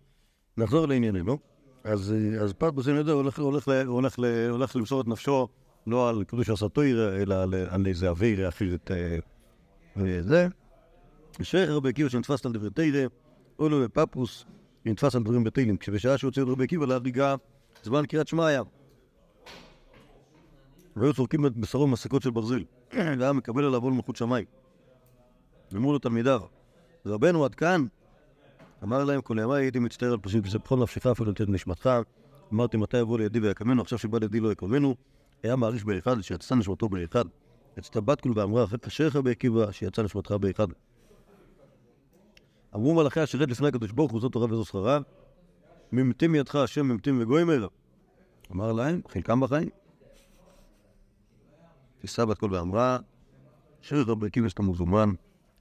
נחזור 0.58 0.88
לענייננו. 0.88 1.49
אז, 1.84 2.14
אה, 2.14 2.42
אז 2.42 2.54
פרדוס 2.54 2.88
יודע, 2.88 3.12
הולך, 3.12 3.40
הולך, 3.40 3.70
הולך, 3.86 4.20
ל- 4.20 4.50
הולך 4.50 4.76
למסור 4.76 5.02
את 5.02 5.08
נפשו 5.08 5.48
לא 5.88 6.10
על 6.10 6.24
קדוש 6.24 6.50
הסטויר, 6.50 7.22
אלא 7.22 7.44
על, 7.70 7.88
איזה 7.88 8.10
אוויר 8.10 8.50
אחרת 8.50 8.92
אה, 8.92 9.18
וזה. 9.98 10.48
שייך 11.42 11.70
רבי 11.70 11.90
עקיבא 11.90 12.10
שנתפס 12.10 12.46
על 12.46 12.52
דברי 12.52 12.70
תרא, 12.70 13.06
או 13.60 13.70
לו 13.70 13.80
בפפוס, 13.82 14.46
נתפס 14.86 15.16
על 15.16 15.24
דברים 15.24 15.44
בתהילים. 15.44 15.78
כשבשעה 15.78 16.18
שהוציאו 16.18 16.46
את 16.46 16.52
רבי 16.52 16.64
עקיבא 16.64 16.86
להדליגה, 16.86 17.36
זמן 17.84 18.06
קריאת 18.06 18.28
שמע 18.28 18.46
היה. 18.48 18.62
והיו 20.96 21.14
צורקים 21.14 21.46
את 21.46 21.58
בשרו 21.58 21.88
במסכות 21.88 22.22
של 22.22 22.32
ברזל, 22.32 22.64
והיה 23.20 23.34
מקבל 23.34 23.66
עליו 23.66 23.84
עול 23.84 23.94
מלכות 23.94 24.16
שמיים. 24.16 24.46
ואמרו 25.72 25.94
לו 25.94 26.00
תלמידיו, 26.00 26.42
רבנו 27.06 27.46
עד 27.46 27.56
כאן, 27.56 27.86
אמר 28.84 29.04
להם 29.04 29.22
כל 29.22 29.38
ימי 29.42 29.56
הייתי 29.56 29.80
מצטער 29.80 30.12
על 30.12 30.18
פשוט 30.18 30.44
בכל 30.46 30.76
נפשך 30.76 31.06
אפילו 31.06 31.32
לתת 31.32 31.50
נשמתך. 31.50 31.90
אמרתי 32.54 32.78
מתי 32.78 32.98
יבוא 32.98 33.18
לידי 33.18 33.40
ויקמנו, 33.40 33.82
עכשיו 33.82 34.00
שבא 34.00 34.20
לידי 34.20 34.40
לא 34.40 34.52
יקומנו. 34.52 34.96
היה 35.44 35.56
מעריך 35.56 35.86
באחד 35.86 36.22
שיצא 36.22 36.56
נשמתו 36.56 36.90
באחד. 36.90 37.26
יצאת 37.78 37.98
בת 37.98 38.22
כול 38.22 38.32
ואמרה 38.36 38.66
אשריך 38.88 39.16
בעקיבא 39.16 39.72
שיצא 39.72 40.04
נשמתך 40.04 40.32
באחד. 40.32 40.68
אמרו 42.76 42.96
מלאכי 42.96 43.20
רד 43.40 43.52
לפני 43.52 43.68
הקדוש 43.68 43.92
ברוך 43.92 44.12
הוא 44.12 44.22
זאת 44.22 44.32
תורה 44.32 44.46
וזו 44.46 44.66
שכרה. 44.66 45.00
ממתים 45.92 46.32
מידך 46.32 46.56
השם 46.56 46.86
ממתים 46.86 47.22
וגוימר. 47.22 47.68
אמר 48.52 48.72
להם 48.72 49.02
חלקם 49.08 49.40
בחיים. 49.40 49.70
תישא 52.00 52.26
בת 52.26 52.38
קול 52.38 52.54
ואמרה 52.54 52.98
אשריך 53.84 54.08
בעקיבא 54.08 54.50
שאתה 54.50 54.62
מזומן 54.62 55.10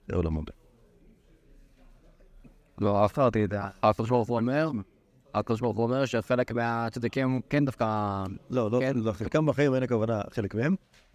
לעולם 0.08 0.38
הבא. 0.38 0.67
לא, 2.80 3.04
אף 3.04 3.12
אחד 3.12 3.36
לא 3.52 3.58
הקדוש 3.82 4.08
ברוך 4.08 4.28
הוא 4.28 4.38
אומר, 4.38 4.70
הקדוש 5.34 5.60
ברוך 5.60 5.76
הוא 5.76 5.84
אומר 5.84 6.04
שחלק 6.04 6.52
מהצדיקים 6.52 7.40
כן 7.50 7.64
דווקא... 7.64 8.24
לא, 8.50 8.70
לא, 8.70 8.78
כן. 8.80 8.92
לא, 8.96 9.12
חלקם 9.12 9.46
בחיים 9.46 9.74
אין 9.74 9.82
הכוונה 9.82 10.20
חלק 10.30 10.54
מהם. 10.54 10.74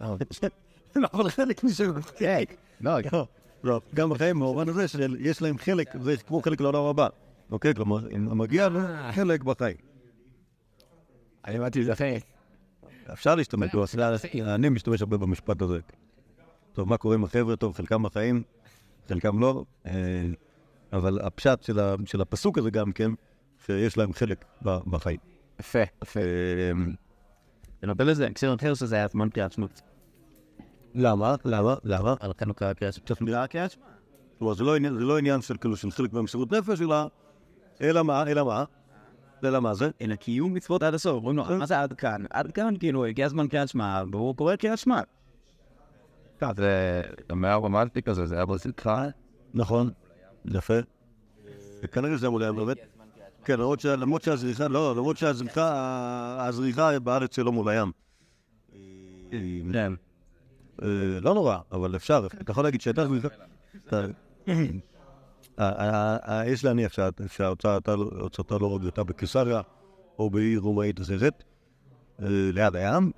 לא, 0.96 1.08
אבל 1.12 1.30
חלק 1.30 1.64
מזה... 1.64 1.86
כן, 2.16 2.42
לא, 2.80 2.92
לא, 3.12 3.26
לא, 3.64 3.80
גם 3.94 4.10
בחיים 4.10 4.40
במובן 4.40 4.68
הזה 4.68 4.88
שיש 4.88 5.42
להם 5.42 5.58
חלק, 5.58 5.88
זה 6.02 6.16
כמו 6.16 6.42
חלק 6.42 6.60
לעולם 6.60 6.84
הבא. 6.84 7.08
אוקיי? 7.50 7.74
כלומר, 7.74 7.98
מגיע 8.18 8.68
לו 8.68 8.80
חלק 9.12 9.42
בחיים. 9.42 9.76
אני 11.44 11.58
אמרתי 11.58 11.80
את 11.80 11.84
זה 11.84 11.92
אחרי. 11.92 12.20
אפשר 13.12 13.34
להשתמש 13.34 13.74
בו, 13.74 13.84
אני 14.40 14.68
משתמש 14.68 15.00
הרבה 15.00 15.16
במשפט 15.16 15.62
הזה. 15.62 15.78
טוב, 16.72 16.88
מה 16.88 16.96
קורה 16.96 17.14
עם 17.14 17.24
החבר'ה? 17.24 17.56
טוב, 17.56 17.74
חלקם 17.74 18.02
בחיים, 18.02 18.42
חלקם 19.08 19.40
לא. 19.40 19.64
אבל 20.92 21.20
הפשט 21.22 21.62
של 21.62 21.78
ה- 21.80 21.94
של 22.04 22.20
הפסוק 22.20 22.58
הזה 22.58 22.70
גם 22.70 22.92
כן, 22.92 23.10
שיש 23.66 23.98
להם 23.98 24.12
חלק 24.12 24.44
בחיים. 24.62 25.18
יפה, 25.60 25.78
יפה. 26.02 26.20
זה 27.80 27.86
נותן 27.86 28.06
לזה, 28.06 28.26
הקשר 28.26 28.54
אחר 28.58 28.74
שזה 28.74 28.96
היה 28.96 29.08
זמן 29.08 29.28
קריאת 29.28 29.52
שמות. 29.52 29.80
למה? 30.94 31.34
למה? 31.44 31.74
למה? 31.84 32.14
על 32.20 32.32
כן 32.38 32.52
קרא 32.52 32.72
קריאת 32.72 32.94
שמות. 32.94 33.22
נראה 33.22 33.46
קריאת 33.46 33.70
שמע. 33.70 33.86
כלומר, 34.38 34.54
זה 34.54 34.64
לא 34.64 34.76
עניין, 34.76 34.94
זה 34.94 35.00
לא 35.00 35.18
עניין 35.18 35.40
של 35.40 35.56
כאילו 35.56 35.76
של 35.76 35.90
חלק 35.90 36.12
במסירות 36.12 36.52
נפש, 36.52 36.80
אלא, 36.80 36.96
אלא 37.80 38.02
מה, 38.02 38.22
אלא 38.26 38.44
מה? 38.44 38.64
אלא 39.44 39.60
מה 39.60 39.74
זה? 39.74 39.90
אלא 40.00 40.14
קיום 40.14 40.54
מצוות 40.54 40.82
עד 40.82 40.94
הסוף, 40.94 41.12
אומרים 41.14 41.36
לו, 41.36 41.44
מה 41.58 41.66
זה 41.66 41.80
עד 41.80 41.92
כאן? 41.92 42.24
עד 42.30 42.52
כאן, 42.52 42.74
כאילו, 42.78 43.04
הגיע 43.04 43.26
הזמן 43.26 43.48
קריאת 43.48 43.68
שמע, 43.68 44.02
והוא 44.12 44.36
קורא 44.36 44.56
קריאת 44.56 44.78
שמע. 44.78 45.00
זה 46.56 47.02
גם 47.30 47.44
היה 47.44 47.54
רומנטי 47.54 48.02
כזה, 48.02 48.26
זה 48.26 48.34
היה 48.34 48.46
בזכרה. 48.46 49.08
נכון, 49.54 49.90
יפה. 50.50 50.74
וכנראה 51.82 52.16
שזה 52.18 52.26
אמור 52.26 52.40
להיות 52.40 52.56
באמת. 52.56 52.76
כן, 53.44 53.58
למרות 53.60 53.80
שה- 53.80 53.96
למרות 53.96 54.22
שהזריחה, 54.22 54.68
לא, 54.68 54.96
למרות 54.96 55.16
שהזריחה, 55.16 56.46
הזריחה 56.48 56.98
בארץ 56.98 57.36
שלא 57.36 57.52
מול 57.52 57.68
הים. 57.68 57.92
כן. 59.72 59.92
אה, 60.82 60.88
לא 61.20 61.34
נורא, 61.34 61.58
אבל 61.72 61.96
אפשר, 61.96 62.26
אתה 62.26 62.50
יכול 62.52 62.64
להגיד 62.64 62.80
שהייתה 62.80 63.06
זריחה. 63.08 63.28
אה, 65.58 65.68
אה, 66.38 66.42
יש 66.46 66.64
להניח 66.64 66.92
שה- 66.92 67.08
שההוצאתה 67.28 67.96
לא- 67.96 68.10
הוצאתה 68.20 68.58
לא 68.58 68.78
בקיסריה 69.04 69.60
או 70.18 70.30
בעיר 70.30 70.60
רומאית 70.60 71.00
אחרת, 71.00 71.44
ליד 72.52 72.76
הים, 72.76 73.10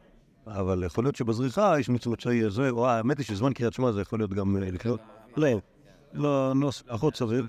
אבל 0.47 0.83
יכול 0.85 1.05
להיות 1.05 1.17
שבזריחה 1.17 1.81
יש 1.81 1.89
מצוות 1.89 2.21
שהיא 2.21 2.49
זה, 2.49 2.71
או 2.71 2.89
האמת 2.89 3.19
היא 3.19 3.27
שזמן 3.27 3.53
קריאת 3.53 3.73
שמע 3.73 3.93
זה 3.93 4.01
יכול 4.01 4.19
להיות 4.19 4.31
גם 4.35 4.57
אה, 4.57 4.71
לקרוא. 4.71 4.97
לא, 6.13 6.53
לא, 6.55 6.61
לא, 6.61 6.71
פחות 6.71 7.17
סביר. 7.17 7.47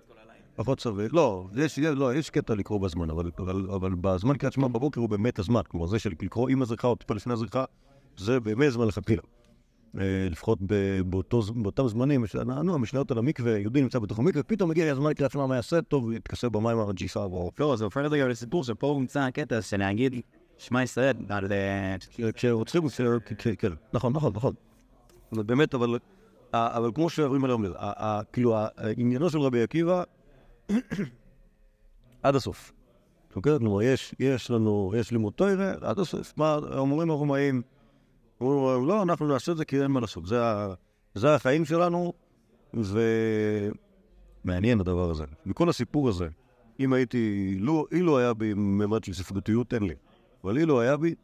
פחות 0.56 0.80
סביר. 0.80 1.10
לא, 1.14 1.48
יש, 1.56 1.80
לא, 1.80 2.14
יש 2.14 2.30
קטע 2.30 2.56
לקרוא 2.56 2.80
בזמן, 2.80 3.10
אבל, 3.10 3.32
אבל, 3.38 3.68
אבל 3.72 3.96
בזמן 4.02 4.38
קריאת 4.38 4.54
שמע 4.54 4.68
בבוקר 4.68 5.02
הוא 5.02 5.10
באמת 5.10 5.40
הזמן. 5.40 5.62
כלומר, 5.68 5.88
זה 5.88 6.00
של 6.00 6.10
לקרוא 6.22 6.50
עם 6.50 6.62
הזריחה 6.62 6.88
או 6.88 6.96
טיפה 6.96 7.14
לפני 7.14 7.34
הזריחה, 7.34 7.66
זה 8.18 8.40
באמת 8.40 8.72
זמן 8.72 8.88
לכתחילה. 8.88 9.22
אה, 10.00 10.28
לפחות 10.32 10.60
באותם 11.56 11.88
זמנים, 11.88 12.28
שלנו, 12.28 12.76
המשניות 12.76 13.12
על 13.12 13.18
המקווה, 13.18 13.58
יהודי 13.58 13.82
נמצא 13.82 14.00
בתוך 14.00 14.20
המקווה, 14.20 14.44
פתאום 14.44 14.70
מגיע 14.70 14.92
הזמן 14.92 15.14
קריאת 15.14 15.32
שמע, 15.32 15.46
מה 15.46 15.56
יעשה? 15.56 15.82
טוב, 15.82 16.12
יתכסה 16.12 16.50
במים 16.50 16.80
הרג'יפה, 16.80 17.24
או... 17.24 17.52
לא, 17.60 17.76
זה 17.76 17.84
הופך 17.84 18.02
גם 18.22 18.30
לסיפור 18.30 18.64
שפה 18.64 18.88
הומצא 18.88 19.20
הקטע 19.20 19.62
של 19.62 19.78
להגיד, 19.78 20.16
שמע 20.58 20.84
ישראל, 20.84 21.16
על 21.30 21.48
כשרוצחים, 22.34 22.90
כש- 22.90 23.02
כ- 23.38 23.48
כן, 23.58 23.72
נכון, 23.94 24.14
נכון, 24.14 24.34
נכון. 24.36 24.54
באמת, 25.32 25.74
אבל, 25.76 25.98
אבל 26.76 26.92
כמו 26.96 27.10
שאומרים 27.10 27.46
היום, 27.46 27.66
ה- 27.66 27.70
ה- 27.78 28.24
כאילו, 28.24 28.56
עניינו 28.98 29.30
של 29.30 29.40
רבי 29.40 29.64
עקיבא, 29.64 30.04
עד 32.24 32.36
הסוף. 32.36 32.72
אוקיי? 33.36 33.60
כלומר, 33.60 33.82
יש, 34.20 34.52
לנו, 34.52 34.94
יש 34.98 35.12
לימוד 35.12 35.34
תוירה, 35.34 35.74
עד 35.82 36.00
הסוף. 36.00 36.34
מה, 36.38 36.58
אומרים 36.78 37.10
הרומאים, 37.10 37.62
אומרים, 38.42 38.88
לא, 38.88 39.04
אנחנו 39.04 39.28
נעשה 39.28 39.52
את 39.52 39.58
זה 39.58 39.66
כי 39.66 39.82
אין 39.82 39.92
מה 39.92 40.00
לעשות. 40.00 40.26
זה, 41.16 41.36
החיים 41.36 41.66
שלנו, 41.66 42.14
ומעניין 44.46 44.80
הדבר 44.80 45.10
הזה. 45.10 45.24
וכל 45.48 45.70
הסיפור 45.70 46.10
הזה 46.10 46.28
אם 46.80 46.94
הייתי, 46.94 47.56
לו, 47.60 47.86
אילו 47.92 48.18
היה 48.18 48.34
בי 48.34 48.54
ממד 48.54 49.04
של 49.04 49.14
ספרותיות, 49.14 49.74
אין 49.74 49.84
לי. 49.84 49.96
אבל 50.44 50.58
אילו 50.58 50.82
היה 50.82 50.98
בי, 50.98 51.16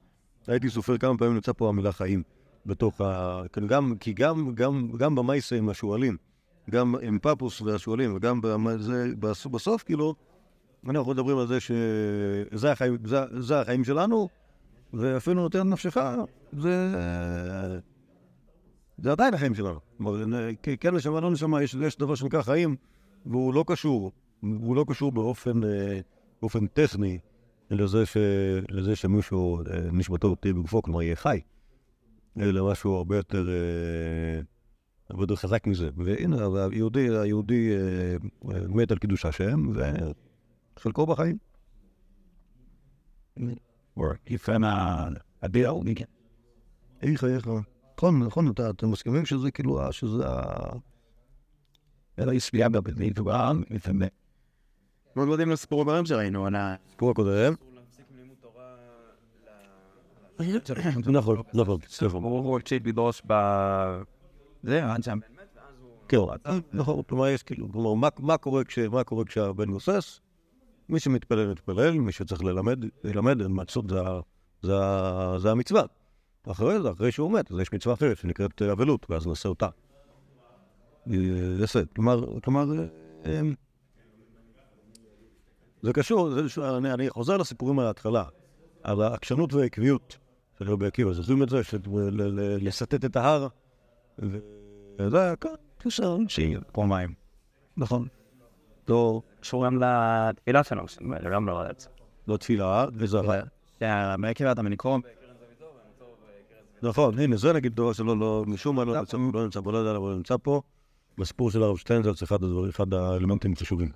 הייתי 0.48 0.70
סופר 0.70 0.98
כמה 0.98 1.18
פעמים 1.18 1.34
נמצא 1.34 1.52
פה 1.58 1.70
המילה 1.70 1.92
חיים 1.92 2.24
בתוך 2.66 3.02
ה... 3.02 3.42
כן, 3.54 3.68
גם, 3.68 3.94
כי 4.00 4.14
גם, 4.14 4.56
גם, 4.56 4.92
גם 4.98 5.16
במייסה 5.16 5.56
עם 5.56 5.70
השועלים, 5.70 6.18
גם 6.70 6.96
עם 7.02 7.20
פפוס 7.22 7.62
והשועלים, 7.62 8.16
וגם 8.16 8.42
בזה, 8.42 9.14
בסוף, 9.20 9.52
בסוף, 9.52 9.84
כאילו, 9.84 10.16
אנחנו 10.90 11.12
מדברים 11.12 11.38
על 11.38 11.48
זה 11.48 11.60
שזה 11.60 12.72
החיים, 12.72 12.98
זה, 13.06 13.18
זה 13.40 13.62
החיים 13.62 13.84
שלנו, 13.84 14.30
ואפילו 14.94 15.42
נותן 15.42 15.70
נפשך, 15.70 15.98
זה... 16.52 16.98
זה 18.98 19.12
עדיין 19.12 19.34
החיים 19.34 19.56
שלנו. 19.56 19.80
כלומר, 19.98 20.24
כן 20.80 20.96
נשמה, 20.96 21.20
לא 21.20 21.32
נשמה, 21.32 21.64
יש, 21.64 21.74
יש 21.74 21.98
דבר 21.98 22.16
שנקרא 22.16 22.42
חיים, 22.42 22.76
והוא 23.26 23.54
לא 23.54 23.64
קשור, 23.68 24.12
הוא 24.42 24.76
לא 24.76 24.86
קשור 24.88 25.12
באופן, 25.12 25.64
אה, 25.64 26.00
באופן 26.42 26.68
טכני 26.68 27.20
לזה, 27.72 28.06
ש, 28.06 28.18
לזה 28.70 28.96
שמישהו, 28.96 29.60
אה, 29.60 29.64
נשמתו 29.92 30.36
תהיה 30.36 30.54
בגופו, 30.54 30.82
כלומר 30.82 31.02
יהיה 31.02 31.16
חי, 31.16 31.40
אלא 32.40 32.72
משהו 32.72 32.96
הרבה 32.96 33.16
יותר, 33.16 33.50
אה, 33.50 34.42
הרבה 35.10 35.24
יותר 35.24 35.36
חזק 35.36 35.68
מזה. 35.68 35.90
והנה, 35.96 36.38
היהודי, 36.72 37.10
היהודי 37.10 37.70
מת 38.70 38.92
על 38.92 38.98
קידוש 38.98 39.26
השם, 39.26 39.68
וחלקו 40.78 41.06
בחיים. 41.06 41.38
איך 47.02 47.20
חייך? 47.20 47.48
נכון, 47.98 48.24
נכון, 48.24 48.52
אתם 48.70 48.92
מסכימים 48.92 49.26
שזה 49.26 49.52
כאילו, 49.52 49.92
שזה 49.92 50.28
ה... 50.28 50.72
אלא 52.20 52.34
הספייה 52.34 52.70
בבית 52.70 53.20
ועם, 53.20 53.64
לפעמים. 53.70 54.10
מאוד 55.16 55.28
מודים 55.28 55.50
לסיפור 55.50 55.82
הקודם 55.82 56.06
שראינו, 56.06 56.46
על 56.46 56.56
הסיפור 56.56 57.12
הקודם. 57.12 57.54
נכון, 61.06 61.38
נכון, 61.54 61.80
סליחה. 61.88 62.18
הוא 62.18 62.60
הקשיב 62.60 62.88
לדרוש 62.88 63.22
ב... 63.28 63.34
זה, 64.64 64.82
שם. 65.02 65.20
כן, 66.08 66.18
נכון, 66.74 67.04
כלומר, 67.10 67.28
יש 67.28 67.44
כאילו, 67.44 67.72
כלומר, 67.72 68.10
מה 68.20 68.38
קורה 68.38 68.64
כשהבן 69.26 69.72
גוסס? 69.72 70.20
מי 70.90 71.00
שמתפלל, 71.00 71.52
מתפלל, 71.52 71.92
מי 71.92 72.12
שצריך 72.12 72.44
ללמד, 72.44 72.80
ללמד, 73.04 73.48
מצות 73.48 73.86
זה 75.38 75.52
המצווה. 75.52 75.84
אחרי 76.52 76.82
זה, 76.82 76.92
אחרי 76.92 77.12
שהוא 77.12 77.32
מת, 77.32 77.52
אז 77.52 77.60
יש 77.60 77.74
מצווה 77.74 77.96
אחרת 77.96 78.18
שנקראת 78.18 78.62
אבלות, 78.62 79.06
ואז 79.10 79.28
נעשה 79.28 79.50
אותה. 79.50 79.68
יפה. 81.64 81.80
כלומר, 81.96 82.26
אמ, 83.26 83.54
זה 85.82 85.94
קשור, 85.94 86.30
זה, 86.30 86.78
אני, 86.78 86.94
אני 86.94 87.10
חוזר 87.10 87.38
לסיפורים 87.38 87.76
מההתחלה, 87.76 88.24
על 88.84 89.02
העקשנות 89.02 89.54
והעקביות 89.54 90.18
של 90.60 90.72
רבי 90.72 90.88
עקיבא. 90.88 91.14
זוכרים 91.14 91.44
את 91.44 91.50
זה? 91.50 91.62
לסטט 92.62 93.06
את 93.06 93.16
ההר, 93.16 93.48
וזה 94.20 95.22
היה 95.22 95.36
כאן, 95.36 95.52
קשר. 95.78 96.18
שיהיה 96.28 96.60
פה 96.72 96.86
מים. 96.86 97.14
נכון. 97.78 98.08
לא... 98.88 99.22
קשור 99.40 99.66
גם 99.66 99.84
לתפילה 99.84 100.64
שלנו, 100.64 100.86
גם 101.34 101.48
לא 101.48 101.60
רדץ. 101.60 101.88
לא 102.28 102.38
תפילה, 102.38 102.86
וזה... 102.94 103.18
מעקב 104.18 104.46
אתה 104.46 104.62
מנקרום. 104.62 105.02
נכון, 106.82 107.20
הנה, 107.20 107.38
זה 107.38 107.54
נגיד 107.54 107.76
דבר 107.76 107.94
שלא, 107.94 108.18
לא, 108.18 108.44
משום 108.48 108.76
מה 108.76 108.84
לא 108.86 109.00
נמצא 109.00 109.18
פה, 109.18 109.30
לא 109.34 109.44
נמצא 109.44 109.62
פה, 109.62 109.72
לא 109.72 109.78
יודע 109.78 109.94
למה 109.94 110.10
לא 110.10 110.16
נמצא 110.16 110.36
פה. 110.44 110.62
בסיפור 111.18 111.52
של 111.52 111.64
הרב 111.64 111.78
שטיינזלץ, 111.78 112.22
אחד 112.24 112.44
הדברים, 112.44 112.70
אחד 112.70 112.94
האלמנטים 112.94 113.54
החשובים. 113.54 113.90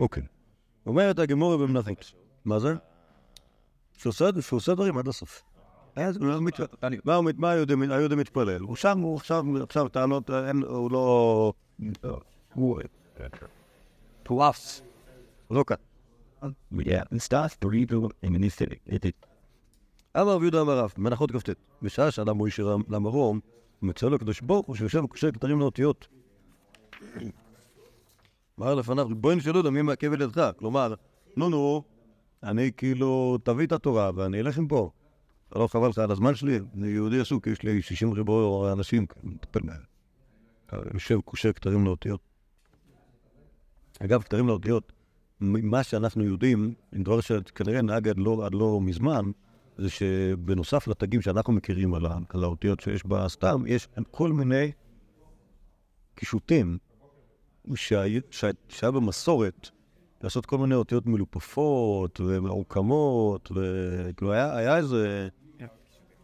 אוקיי. 0.00 0.22
אומרת 0.86 1.18
הגמורה 1.18 1.56
במנחית. 1.56 2.12
מה 2.44 2.58
זה? 2.58 2.74
שעושה 3.98 4.74
דברים 4.74 4.98
עד 4.98 5.08
הסוף. 5.08 5.42
מה 7.36 7.50
היהודי 7.50 8.14
מתפלל? 8.16 8.60
הוא 8.60 8.76
שם, 8.76 8.98
הוא 8.98 9.20
עכשיו 9.62 9.88
טענות, 9.88 10.30
הוא 10.68 10.90
לא... 10.90 11.52
הוא... 12.54 12.80
הוא 15.48 15.56
לא 15.56 15.64
כאן. 15.66 15.76
אמר 20.16 20.32
רבי 20.32 20.44
יהודה 20.44 20.60
אמר 20.60 20.78
רב, 20.78 20.92
מנחות 20.98 21.30
כ"ט, 21.32 21.50
בשעה 21.82 22.10
שאדם 22.10 22.36
הוא 22.36 22.46
איש 22.46 22.60
למרום, 22.88 23.40
מצא 23.82 24.08
לו 24.08 24.16
הקדוש 24.16 24.40
ברוך 24.40 24.66
הוא 24.66 24.76
שיושב 24.76 25.04
וקושר 25.04 25.32
כתרים 25.32 25.60
לאותיות. 25.60 26.08
אמר 28.60 28.74
לפניו, 28.74 29.08
ריבונו 29.08 29.40
של 29.40 29.50
יהודה, 29.50 29.70
מי 29.70 29.82
מעכב 29.82 30.12
את 30.12 30.20
ידך? 30.20 30.50
כלומר, 30.58 30.94
נו 31.36 31.48
נו, 31.48 31.82
אני 32.42 32.70
כאילו, 32.76 33.38
תביא 33.42 33.66
את 33.66 33.72
התורה 33.72 34.10
ואני 34.14 34.40
אלך 34.40 34.58
עם 34.58 34.68
פה. 34.68 34.90
לא 35.56 35.66
חבל 35.66 35.88
לך 35.88 35.98
על 35.98 36.10
הזמן 36.10 36.34
שלי? 36.34 36.60
אני 36.74 36.88
יהודי 36.88 37.20
עסוק, 37.20 37.46
יש 37.46 37.62
לי 37.62 37.82
60 37.82 38.12
ריבו 38.12 38.68
אנשים, 38.72 39.06
מטפל 39.22 39.60
מהם. 39.62 39.80
יושב 40.94 41.20
קושר 41.20 41.52
כתרים 41.52 41.84
לאותיות. 41.84 42.20
אגב, 44.00 44.22
כתרים 44.22 44.46
לאותיות, 44.46 44.92
מה 45.40 45.82
שאנחנו 45.82 46.24
יודעים, 46.24 46.74
דבר 46.94 47.20
שכנראה 47.20 47.82
נהג 47.82 48.08
עד 48.08 48.18
לא, 48.18 48.46
עד 48.46 48.54
לא 48.54 48.80
מזמן, 48.80 49.30
זה 49.78 49.90
שבנוסף 49.90 50.88
לתגים 50.88 51.22
שאנחנו 51.22 51.52
מכירים 51.52 51.94
על, 51.94 52.06
האותיות 52.44 52.80
שיש 52.80 53.06
בסתם, 53.06 53.62
יש 53.66 53.88
כל 54.10 54.32
מיני 54.32 54.72
קישוטים 56.14 56.78
שהיה, 57.74 58.20
שהיה 58.68 58.92
במסורת 58.92 59.68
לעשות 60.22 60.46
כל 60.46 60.58
מיני 60.58 60.74
אותיות 60.74 61.06
מלופפות 61.06 62.20
ומעוקמות, 62.24 63.52
וכאילו 63.54 64.32
היה, 64.32 64.56
היה 64.56 64.76
איזה... 64.76 65.28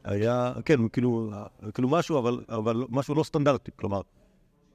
היה, 0.05 0.53
כן, 0.65 0.89
כאילו, 0.89 1.31
כאילו 1.75 1.89
משהו, 1.89 2.19
אבל, 2.19 2.45
אבל 2.49 2.85
משהו 2.89 3.15
לא 3.15 3.23
סטנדרטי. 3.23 3.71
כלומר, 3.77 4.01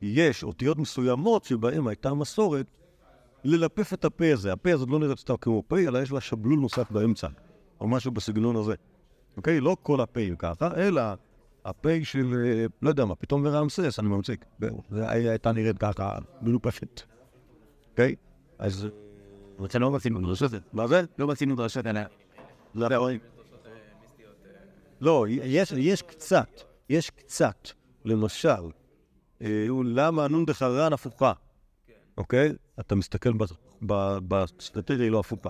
יש 0.01 0.43
אותיות 0.43 0.77
מסוימות 0.77 1.43
שבהן 1.43 1.87
הייתה 1.87 2.13
מסורת 2.13 2.65
ללפף 3.43 3.93
את 3.93 4.05
הפה 4.05 4.33
הזה. 4.33 4.53
הפה 4.53 4.73
הזה 4.73 4.85
לא 4.85 4.99
נראית 4.99 5.19
סתם 5.19 5.37
כמו 5.41 5.63
פה, 5.67 5.79
אלא 5.79 5.99
יש 5.99 6.11
לה 6.11 6.21
שבלול 6.21 6.59
נוסף 6.59 6.91
באמצע. 6.91 7.27
או 7.81 7.87
משהו 7.87 8.11
בסגנון 8.11 8.55
הזה. 8.55 8.73
אוקיי? 9.37 9.59
לא 9.59 9.77
כל 9.83 10.01
הפ"אים 10.01 10.35
ככה, 10.35 10.69
אלא 10.77 11.01
הפ' 11.65 11.87
של, 12.03 12.33
לא 12.81 12.89
יודע 12.89 13.05
מה, 13.05 13.15
פתאום 13.15 13.41
ורעמסס, 13.45 13.99
אני 13.99 14.07
ממציא. 14.07 14.35
זה 14.89 15.09
הייתה 15.09 15.51
נראית 15.51 15.77
ככה, 15.77 16.17
מלופפת. 16.41 17.01
אוקיי? 17.91 18.15
אז... 18.59 18.87
רוצה 19.59 19.79
לא 19.79 19.91
מצינו 19.91 20.21
דרשות. 20.21 20.51
מה 20.73 20.87
זה? 20.87 21.03
לא 21.17 21.27
מצינו 21.27 21.55
דרשות 21.55 21.85
עליה. 21.85 22.05
לא, 25.01 25.25
יש 25.77 26.01
קצת, 26.01 26.61
יש 26.89 27.09
קצת. 27.09 27.69
למשל, 28.05 28.49
אה, 29.41 29.67
למה 29.85 30.27
נון 30.27 30.45
דחרן 30.45 30.93
הפוכה, 30.93 31.33
אוקיי? 32.17 32.53
אתה 32.79 32.95
מסתכל 32.95 33.31
בסטטריה 34.27 35.09
לא 35.09 35.19
הפוכה. 35.19 35.49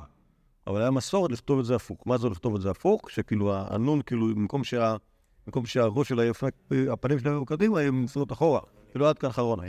אבל 0.67 0.81
היה 0.81 0.91
מסורת 0.91 1.31
לכתוב 1.31 1.59
את 1.59 1.65
זה 1.65 1.75
הפוך. 1.75 2.07
מה 2.07 2.17
זה 2.17 2.29
לכתוב 2.29 2.55
את 2.55 2.61
זה 2.61 2.71
הפוך? 2.71 3.11
שכאילו 3.11 3.53
הנון, 3.55 4.01
כאילו, 4.01 4.27
במקום, 4.27 4.63
שה, 4.63 4.95
במקום 5.45 5.65
שהראש 5.65 6.09
שלה 6.09 6.25
יפה, 6.25 6.47
הפנים 6.91 7.19
שלה 7.19 7.31
יהיו 7.31 7.45
קדימה, 7.45 7.79
הם 7.79 8.03
מפנות 8.03 8.31
אחורה. 8.31 8.61
כאילו 8.91 9.07
עד 9.07 9.17
כאן 9.17 9.31
חרונה. 9.31 9.63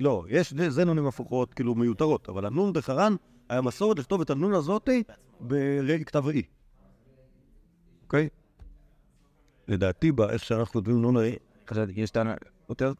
לא, 0.00 0.24
יש, 0.28 0.52
זה, 0.52 0.70
זה 0.70 0.84
נונים 0.84 1.06
הפוכות, 1.06 1.54
כאילו, 1.54 1.74
מיותרות. 1.74 2.28
אבל 2.28 2.46
הנון 2.46 2.72
דחרן, 2.72 3.16
היה 3.48 3.60
מסורת 3.60 3.98
לכתוב 3.98 4.20
את 4.20 4.30
הנון 4.30 4.54
הזאתי 4.54 5.02
בכתב 5.40 6.26
ראי. 6.26 6.42
אוקיי? 8.04 8.28
לדעתי, 9.68 10.12
באיך 10.12 10.44
שאנחנו 10.44 10.72
כותבים 10.72 11.02
נון 11.02 11.16
ראי... 11.16 11.36
יש 11.94 12.10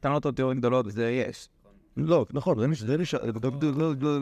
טענות 0.01 0.25
יותר 0.25 0.53
גדולות, 0.53 0.93
זה 0.93 1.11
יש. 1.11 1.49
לא, 1.97 2.27
נכון, 2.33 2.59
זה 2.59 2.67
נשאר, 2.67 2.89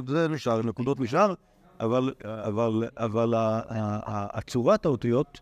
זה 0.06 0.28
נשאר, 0.28 0.62
נקודות 0.62 1.00
נשאר. 1.00 1.34
אבל, 1.80 2.14
אבל, 2.24 2.88
אבל 2.96 3.34
הצורת 4.32 4.86
האותיות, 4.86 5.40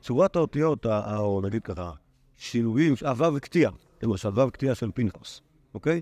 צורת 0.00 0.36
האותיות, 0.36 0.86
או 0.86 1.40
נגיד 1.44 1.62
ככה, 1.62 1.92
שינויים, 2.36 2.94
הוו 3.02 3.34
וקטיעה, 3.34 3.72
למשל 4.02 4.28
וו 4.28 4.48
וקטיעה 4.48 4.74
של 4.74 4.90
פנחס, 4.94 5.40
אוקיי? 5.74 6.00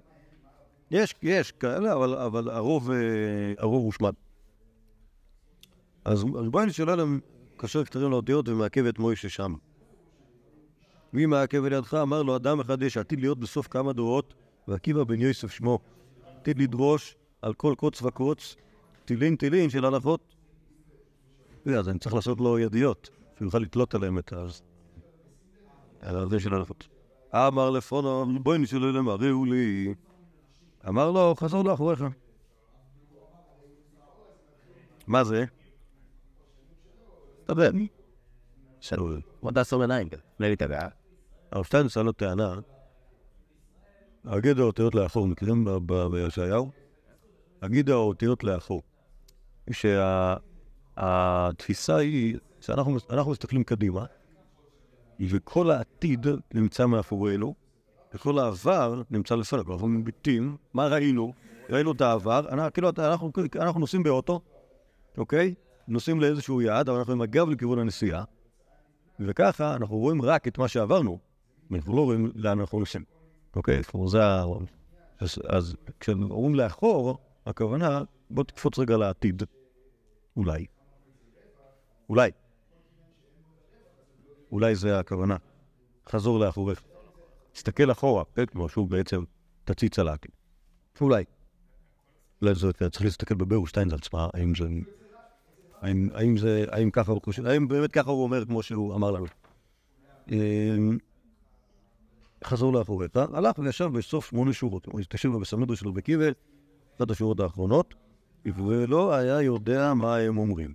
יש, 0.90 1.14
יש 1.22 1.52
כאלה, 1.52 1.94
אבל, 1.94 2.14
אבל 2.14 2.50
הרוב, 2.50 2.90
הרוב 3.58 3.84
הושמד. 3.84 4.12
אז 6.04 6.24
ריבונו 6.34 6.72
של 6.72 6.90
עולם 6.90 7.20
קשר 7.56 7.84
כתרים 7.84 8.10
לאותיות 8.10 8.48
ומעכב 8.48 8.84
את 8.84 8.98
מוישה 8.98 9.28
שם. 9.28 9.54
מי 11.12 11.26
מעכב 11.26 11.64
על 11.64 11.72
ידך? 11.72 11.94
אמר 11.94 12.22
לו, 12.22 12.36
אדם 12.36 12.60
אחד 12.60 12.82
יש 12.82 12.96
עתיד 12.96 13.20
להיות 13.20 13.38
בסוף 13.38 13.66
כמה 13.66 13.92
דורות, 13.92 14.34
ועקיבא 14.68 15.04
בן 15.04 15.20
יוסף 15.20 15.50
שמו. 15.50 15.78
עתיד 16.40 16.58
לדרוש 16.58 17.16
על 17.42 17.54
כל 17.54 17.74
קוץ 17.78 18.02
וקוץ 18.02 18.56
תילין 19.04 19.36
תילין 19.36 19.70
של 19.70 19.84
הלכות. 19.84 20.34
אז 21.78 21.88
אני 21.88 21.98
צריך 21.98 22.14
לעשות 22.14 22.40
לו 22.40 22.58
ידיות, 22.58 23.10
שהוא 23.36 23.46
יוכל 23.46 23.58
לתלות 23.58 23.94
עליהם 23.94 24.18
את 24.18 24.32
הזה 26.02 26.40
של 26.40 26.54
הלכות. 26.54 26.88
אמר 27.34 27.70
לפונו, 27.70 28.38
בואי 28.42 28.58
נשאל 28.58 28.84
אליהם, 28.84 29.08
הריעו 29.08 29.44
לי. 29.44 29.94
אמר 30.88 31.10
לו, 31.10 31.34
חזור 31.36 31.64
לאחוריך. 31.64 32.04
מה 35.06 35.24
זה? 35.24 35.44
תדבר. 37.44 37.70
שאול. 38.80 39.20
בוא 39.42 39.52
תעשור 39.52 39.82
עיניים. 39.82 40.08
תפנה 40.08 40.48
לי 40.48 40.54
את 40.54 40.62
הדעה. 40.62 40.88
הרב 41.52 41.64
שטיינס 41.64 41.96
היה 41.96 42.04
לו 42.04 42.12
טענה, 42.12 42.54
אגיד 44.26 44.58
האותיות 44.58 44.94
לאחור, 44.94 45.26
מכירים 45.26 45.66
בישעיהו? 46.10 46.70
אגיד 47.60 47.90
האותיות 47.90 48.44
לאחור. 48.44 48.82
שהתפיסה 50.96 51.96
היא 51.96 52.38
שאנחנו 52.60 52.96
אנחנו 53.10 53.32
מסתכלים 53.32 53.64
קדימה, 53.64 54.04
וכל 55.20 55.70
העתיד 55.70 56.26
נמצא 56.54 56.86
מאחורינו, 56.86 57.54
וכל 58.14 58.38
העבר 58.38 59.02
נמצא 59.10 59.34
לפנינו. 59.34 59.72
אנחנו 59.72 59.88
מביטים, 59.88 60.56
מה 60.74 60.86
ראינו? 60.86 61.32
ראינו 61.70 61.92
את 61.92 62.00
העבר, 62.00 62.70
כאילו, 62.70 62.90
אנחנו, 63.56 63.80
נוסעים 63.80 64.02
באוטו, 64.02 64.40
אוקיי? 65.18 65.54
נוסעים 65.88 66.20
לאיזשהו 66.20 66.62
יעד, 66.62 66.88
אבל 66.88 66.98
אנחנו 66.98 67.12
עם 67.12 67.20
הגב 67.20 67.48
לכיוון 67.48 67.78
הנסיעה, 67.78 68.24
וככה 69.20 69.74
אנחנו 69.74 69.96
רואים 69.96 70.22
רק 70.22 70.48
את 70.48 70.58
מה 70.58 70.68
שעברנו, 70.68 71.18
ואנחנו 71.70 71.96
לא 71.96 72.00
רואים 72.00 72.32
לאן 72.34 72.60
אנחנו 72.60 72.78
נוסעים. 72.78 73.04
אוקיי? 73.56 73.82
זה 74.06 74.24
ה... 74.24 74.44
אז 75.48 75.76
כשאומרים 76.00 76.54
לאחור, 76.54 77.18
הכוונה, 77.46 78.02
בוא 78.30 78.44
תקפוץ 78.44 78.78
רגע 78.78 78.96
לעתיד. 78.96 79.42
אולי. 80.36 80.66
אולי. 82.08 82.30
אולי 84.52 84.74
זה 84.74 84.98
הכוונה. 84.98 85.36
חזור 86.08 86.38
לאחוריך. 86.38 86.82
תסתכל 87.58 87.92
אחורה, 87.92 88.24
כמו 88.46 88.68
שהוא 88.68 88.88
בעצם 88.88 89.24
תציץ 89.64 89.98
על 89.98 90.08
העתיד. 90.08 90.30
אולי. 91.00 91.24
אולי 92.42 92.54
זה, 92.54 92.72
צריך 92.72 93.04
להסתכל 93.04 93.34
בברור 93.34 93.66
שטיינזלץ, 93.66 94.12
מה, 94.12 94.28
האם 94.34 94.52
זה... 94.54 94.68
האם, 95.80 96.08
האם 96.14 96.36
זה, 96.36 96.64
האם 96.70 96.90
ככה 96.90 97.12
הוא 97.12 97.20
חושב, 97.24 97.46
האם 97.46 97.68
באמת 97.68 97.92
ככה 97.92 98.10
הוא 98.10 98.22
אומר 98.22 98.44
כמו 98.44 98.62
שהוא 98.62 98.94
אמר 98.94 99.10
לנו. 99.10 99.26
אמ, 100.30 100.98
חזור 102.44 102.72
לאחוריך, 102.72 103.16
הלך 103.16 103.58
וישב 103.58 103.84
בסוף 103.84 104.26
שמונה 104.26 104.52
שורות, 104.52 104.86
הוא 104.86 105.00
התקשר 105.00 105.30
בסמדו 105.30 105.76
של 105.76 105.88
רבי 105.88 106.02
קיבל, 106.02 106.32
אחת 106.96 107.10
השורות 107.10 107.40
האחרונות, 107.40 107.94
ולא 108.46 109.14
היה 109.14 109.42
יודע 109.42 109.94
מה 109.94 110.16
הם 110.16 110.38
אומרים. 110.38 110.74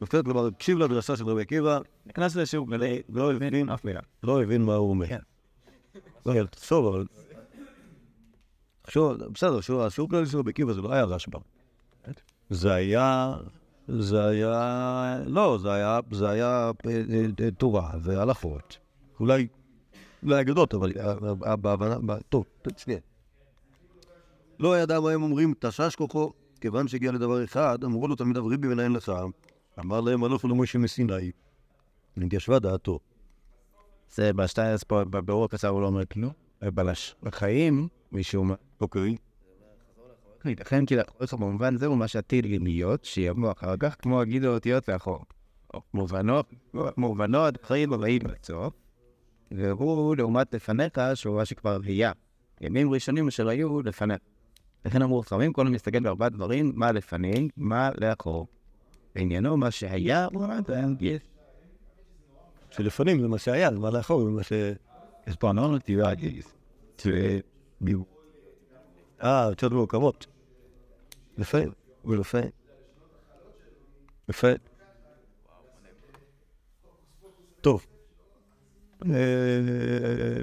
בסדר, 0.00 0.22
כלומר, 0.22 0.46
הקשיב 0.46 0.78
לדרשה 0.78 1.16
של 1.16 1.24
רבי 1.24 1.42
עקיבא, 1.42 1.78
נכנס 2.06 2.36
לשיעור 2.36 2.66
כללי, 2.66 3.02
לא 3.08 3.32
הבין 3.32 3.68
אף 3.68 3.84
מילה. 3.84 4.00
לא 4.22 4.42
הבין 4.42 4.62
מה 4.62 4.74
הוא 4.74 4.90
אומר. 4.90 5.06
כן. 5.06 5.18
לא, 6.26 6.44
תחשוב, 6.44 6.86
אבל... 6.86 7.06
בסדר, 9.32 9.60
שיעור- 9.60 9.82
השיעור 9.82 10.10
כללי 10.10 10.26
של 10.26 10.38
רבי 10.38 10.50
עקיבא 10.50 10.72
זה 10.72 10.80
לא 10.82 10.92
היה 10.92 11.04
רשב"ם. 11.04 11.40
זה 12.50 12.72
היה... 12.72 13.34
זה 13.88 14.24
היה... 14.24 15.18
לא, 15.26 15.58
זה 15.62 15.72
היה, 15.72 16.00
זה 16.10 16.28
היה 16.30 16.70
אה, 16.86 17.00
אה, 17.44 17.50
תורה 17.50 17.90
והלכות. 18.02 18.78
אולי, 19.20 19.46
אולי 20.22 20.40
אגדות, 20.40 20.74
אבל 20.74 20.92
אה, 21.46 21.56
בהבנה... 21.56 21.96
טוב, 22.28 22.44
שנייה. 22.76 23.00
לא 24.58 24.78
ידע 24.78 25.00
מה 25.00 25.10
הם 25.10 25.22
אומרים, 25.22 25.54
תשש 25.58 25.96
כוחו, 25.96 26.32
כיוון 26.60 26.88
שהגיע 26.88 27.12
לדבר 27.12 27.44
אחד, 27.44 27.84
אמרו 27.84 28.08
לו 28.08 28.16
תלמידיו 28.16 28.46
ריבי 28.46 28.68
מנהל 28.68 28.92
לך, 28.92 29.12
אמר 29.80 30.00
להם, 30.00 30.24
הלכו 30.24 30.48
למשה 30.48 30.78
מסיני, 30.78 31.30
נתיישבה 32.16 32.58
דעתו. 32.58 32.98
זה 34.10 34.32
בשטיינס 34.32 34.84
פה, 34.84 35.04
בבירור 35.04 35.44
הקצר 35.44 35.68
הוא 35.68 35.80
לא 35.80 35.86
אומר 35.86 36.06
כלום. 36.06 36.32
בלש. 36.62 37.14
בחיים, 37.22 37.88
מישהו 38.12 38.42
אומר, 38.42 38.54
אוקיי. 38.80 39.16
ייתכן 40.44 40.86
כי 40.86 40.96
לאחוריך 40.96 41.34
במובן 41.34 41.76
זה 41.76 41.86
הוא 41.86 41.96
מה 41.96 42.08
שעתיד 42.08 42.46
להיות, 42.46 43.04
שיבוא 43.04 43.52
אחר 43.52 43.76
כך, 43.76 43.96
כמו 43.98 44.20
הגיד 44.20 44.44
האותיות 44.44 44.88
לאחור. 44.88 45.24
או 45.74 45.80
מובנו, 45.94 46.42
מובנו 46.96 47.38
הדברים 47.38 47.92
הבאים 47.92 48.22
בסוף, 48.22 48.74
והוא 49.50 50.16
לעומת 50.16 50.54
לפניך, 50.54 51.00
שהוא 51.14 51.36
מה 51.36 51.44
שכבר 51.44 51.78
היה. 51.84 52.12
ימים 52.60 52.92
ראשונים 52.92 53.28
אשר 53.28 53.48
היו 53.48 53.82
לפניך. 53.82 54.18
לכן 54.84 55.02
אמרו 55.02 55.22
חכמים, 55.22 55.52
כל 55.52 55.66
המסתכל 55.66 56.00
בארבעה 56.00 56.28
דברים, 56.28 56.72
מה 56.74 56.92
לפנים, 56.92 57.48
מה 57.56 57.90
לאחור. 57.98 58.46
בעניינו, 59.14 59.56
מה 59.56 59.70
שהיה, 59.70 60.26
הוא 60.32 60.44
אמר, 60.44 60.58
יש. 61.00 61.22
שלפנים 62.70 63.20
זה 63.20 63.28
מה 63.28 63.38
שהיה, 63.38 63.70
זה 63.72 63.78
מה 63.78 63.90
לאחור, 63.90 64.24
זה 64.24 64.30
מה 64.30 64.42
ש... 64.42 64.52
יש 65.26 65.36
פה 65.36 65.50
אנוניטי, 65.50 65.96
אה, 69.22 69.46
אותיות 69.46 69.72
מורכבות. 69.72 70.26
יפה, 71.38 71.58
הוא 72.02 72.16
יפה. 72.16 72.38
יפה. 74.28 74.48
טוב. 77.60 77.86
אה, 79.04 80.40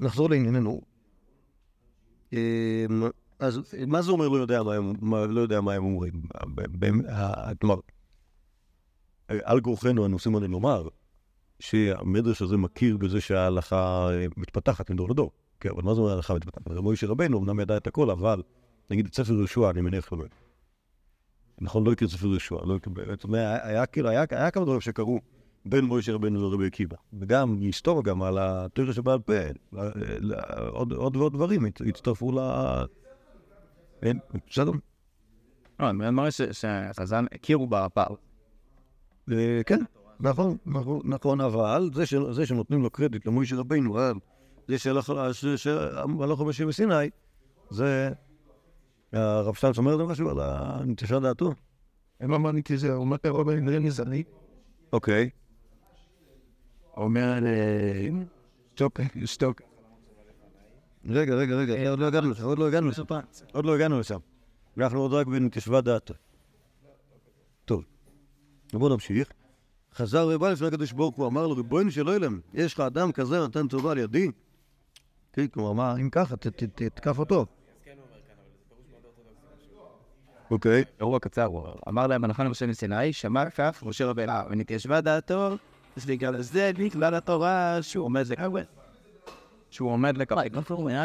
נחזור 0.00 0.30
לענייננו. 0.30 0.80
אז 3.42 3.60
מה 3.86 4.02
זה 4.02 4.12
אומר 4.12 4.28
לא 4.28 4.42
יודע 4.42 4.62
מה 5.00 5.26
לא 5.26 5.40
יודע 5.40 5.60
מה 5.60 5.72
הם 5.72 5.84
אומרים? 5.84 6.12
כלומר, 7.60 7.76
על 9.28 9.60
כורחנו 9.60 10.06
אנו 10.06 10.16
עושים 10.16 10.36
עלינו 10.36 10.52
לומר 10.52 10.88
שהמדרש 11.60 12.42
הזה 12.42 12.56
מכיר 12.56 12.96
בזה 12.96 13.20
שההלכה 13.20 14.08
אה, 14.10 14.26
מתפתחת 14.36 14.90
מדור 14.90 15.10
לדור. 15.10 15.30
כן, 15.60 15.68
אבל 15.68 15.82
מה 15.82 15.94
זה 15.94 16.00
אומר 16.00 16.12
הלכה 16.12 16.34
מתפתחת? 16.34 16.66
הרי 16.66 16.80
מוישה 16.80 17.06
רבנו 17.06 17.38
אמנם 17.38 17.60
ידע 17.60 17.76
את 17.76 17.86
הכל, 17.86 18.10
אבל 18.10 18.42
נגיד 18.90 19.06
את 19.06 19.14
ספר 19.14 19.32
יהושע, 19.32 19.70
אני 19.70 19.80
מניח 19.80 20.12
לא. 20.12 20.24
נכון, 21.60 21.86
לא 21.86 21.92
הכיר 21.92 22.08
את 22.08 22.12
ספר 22.12 22.26
יהושע, 22.26 22.56
לא 22.64 22.76
הכיר, 22.76 22.92
בעצם 22.92 23.34
היה, 23.34 23.68
היה, 23.68 23.86
כאילו, 23.86 24.10
כמה 24.52 24.64
דברים 24.64 24.80
שקרו 24.80 25.20
בין 25.66 25.84
מוישה 25.84 26.12
רבנו 26.12 26.50
לרבי 26.50 26.66
עקיבא. 26.66 26.96
וגם 27.20 27.56
היסטוריה 27.60 28.02
גם 28.02 28.22
על 28.22 28.38
התיאוריה 28.40 28.94
שבעל 28.94 29.18
פה, 29.18 29.32
עוד, 30.68 30.92
עוד 30.92 31.16
ועוד 31.16 31.32
דברים 31.32 31.66
הצ- 31.66 31.88
הצטרפו 31.88 32.32
ל... 32.32 32.38
בסדר. 34.50 34.72
לא, 35.80 35.90
אני 35.90 36.10
מראה 36.10 36.30
שהחז"ל 36.30 37.26
הכירו 37.32 37.66
בפער. 37.66 38.14
אה, 39.32 39.60
כן, 39.66 39.80
נכון, 40.20 40.56
נכון, 40.66 41.00
נכון, 41.04 41.40
אבל 41.40 41.90
זה, 42.32 42.46
שנותנים 42.46 42.82
לו 42.82 42.90
קרדיט 42.90 43.26
למוישה 43.26 43.56
רבינו 43.56 43.98
על 43.98 44.14
זה 44.68 44.78
שהלך 44.78 45.08
לו 46.18 46.44
בשם 46.44 46.68
בסיני, 46.68 47.10
זה... 47.70 48.10
הרב 49.12 49.54
שטיינץ 49.54 49.78
אומר 49.78 49.96
לו 49.96 50.06
משהו 50.06 50.30
על 50.30 50.36
הנטישה 50.40 51.20
דעתו? 51.20 51.52
אמרתי 52.22 52.76
זה, 52.76 52.92
הוא 52.92 53.00
אומר, 53.00 53.16
הוא 53.28 53.38
אומר, 53.38 53.54
נראה 53.54 53.78
לי 53.78 53.90
זני. 53.90 54.22
אוקיי. 54.92 55.30
אומר, 56.96 57.46
אה, 57.46 58.08
שתוק, 58.74 59.00
שתוק. 59.24 59.60
רגע, 61.08 61.34
רגע, 61.34 61.54
רגע, 61.54 61.90
עוד 61.90 61.98
לא 61.98 62.06
הגענו 62.06 62.30
לשם, 62.30 62.44
עוד 62.44 62.58
לא 62.58 62.68
הגענו 62.68 62.88
לשם. 62.88 63.02
עוד 63.52 63.64
לא 63.66 63.74
הגענו 63.74 64.00
לשם. 64.00 64.18
אנחנו 64.78 65.00
עוד 65.00 65.12
רק 65.12 65.26
בנתישבה 65.26 65.80
דעתו. 65.80 66.14
טוב, 67.64 67.84
בואו 68.72 68.88
נמשיך. 68.92 69.28
חזר 69.94 70.28
ובא 70.34 70.50
לפני 70.50 70.66
הקדוש 70.66 70.92
ברוך 70.92 71.16
הוא, 71.16 71.26
אמר 71.26 71.46
לו, 71.46 71.56
ריבונו 71.56 71.90
של 71.90 72.06
עולם, 72.06 72.40
יש 72.54 72.74
לך 72.74 72.80
אדם 72.80 73.12
כזה 73.12 73.44
נתן 73.44 73.68
טובה 73.68 73.90
על 73.90 73.98
ידי? 73.98 74.30
כן, 75.32 75.46
כלומר, 75.46 75.72
מה, 75.72 75.96
אם 76.00 76.10
ככה, 76.10 76.36
ת- 76.36 76.46
ת- 76.46 76.64
ת- 76.64 76.82
תתקף 76.82 77.18
אותו. 77.18 77.46
אוקיי. 80.50 80.84
אירוע 81.00 81.18
קצר, 81.18 81.44
הוא 81.44 81.68
אמר 81.88 82.06
להם, 82.06 82.24
אנחנו 82.24 82.44
למשה 82.44 82.66
מסיני, 82.66 83.12
שמע 83.12 83.50
כך, 83.50 83.82
משה 83.86 84.06
רבנו, 84.06 84.32
ונתיישבה 84.50 85.00
דעתו, 85.00 85.56
אז 85.96 86.06
בגלל 86.06 86.42
זה, 86.42 86.70
בגלל 86.78 87.14
התורה, 87.14 87.78
שהוא 87.82 88.04
עומד 88.04 88.26
לקבל. 88.26 88.62
שהוא 89.72 89.90
עומד 89.90 90.18
לקבל. 90.18 90.42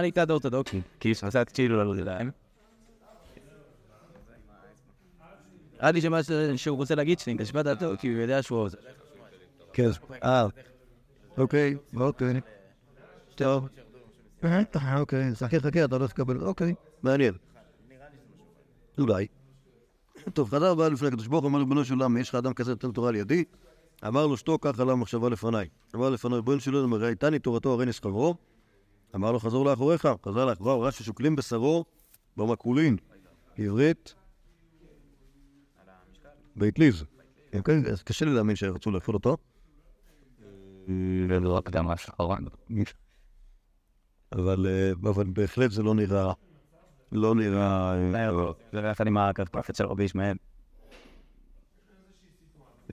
לי 0.02 0.12
קצת 0.12 0.30
אורתודוקסי, 0.30 0.82
כי 1.00 1.10
יש 1.10 1.24
עשה 1.24 1.46
כאילו 1.46 1.84
לא 1.84 1.96
יודעים. 1.96 2.32
נראה 5.76 5.92
לי 5.92 6.02
שמה 6.02 6.20
שהוא 6.56 6.78
רוצה 6.78 6.96
להגיד, 6.96 7.20
שנתיישבה 7.20 7.64
דעתו, 7.64 7.94
כי 8.00 8.08
הוא 8.08 8.22
יודע 8.22 8.42
שהוא... 8.42 8.70
כן. 9.74 9.90
אה, 10.24 10.48
אוקיי, 11.38 11.76
אוקיי. 11.96 12.42
טוב. 13.36 13.68
אוקיי, 14.44 15.36
חכה, 15.36 15.60
חכה, 15.60 15.86
אתה 15.86 15.96
הולך 15.96 16.12
לקבל, 16.12 16.44
אוקיי, 16.44 16.74
מעניין. 17.04 17.34
אולי. 18.98 19.28
טוב, 20.34 20.50
חזר 20.50 20.76
בא 20.76 20.88
לפני 20.88 21.08
הקדוש 21.08 21.28
ברוך 21.28 21.44
הוא, 21.44 21.50
אמר 21.50 21.60
ריבונו 21.60 21.86
של 21.86 21.94
עולם, 21.94 22.18
יש 22.18 22.30
לך 22.30 22.36
אדם 22.36 22.54
כזה 22.54 22.72
נותן 22.72 22.92
תורה 22.92 23.10
על 23.10 23.16
ידי? 23.16 23.44
אמר 24.08 24.28
לו, 24.28 24.38
שתוק, 24.38 24.68
ככה 24.68 24.84
לה 24.84 24.96
מחשבה 24.96 25.30
לפניי. 25.30 25.68
אמר 25.96 26.10
לפניי, 26.10 26.36
ריבונו 26.36 26.60
של 26.60 26.74
עולם, 26.74 26.94
ראיתני 26.94 27.40
תורתו 27.40 27.74
הרי 27.74 27.86
נסחברו? 27.86 28.36
אמר 29.18 29.32
לו, 29.32 29.40
חזור 29.40 29.66
לאחוריך, 29.66 30.08
חזר 30.26 30.46
לאחוריו, 30.46 30.82
ראה 30.82 30.92
ששוקלים 30.92 31.36
בשרו 31.36 31.86
במקולין. 32.38 32.98
עברית. 33.58 34.16
בית 36.56 36.80
ליז. 36.80 37.06
אז 37.92 38.04
קשה 38.04 38.26
לי 38.26 38.34
להאמין 38.34 38.56
שרצו 38.56 38.92
לאכול 38.92 39.16
אותו. 39.16 39.38
לא 41.42 41.58
רק 41.58 41.70
דם 41.70 41.88
האחרון. 41.88 42.46
אבל 44.32 45.24
בהחלט 45.34 45.72
זה 45.72 45.84
לא 45.84 45.96
נראה, 45.96 46.34
לא 47.12 47.36
נראה... 47.36 47.94
אה, 48.16 48.52
זה 48.74 48.80
יחד 48.80 49.08
עם 49.08 49.18
הכרפפת 49.18 49.76
של 49.76 49.86
רבי 49.86 50.04
ישמעאל. 50.04 50.38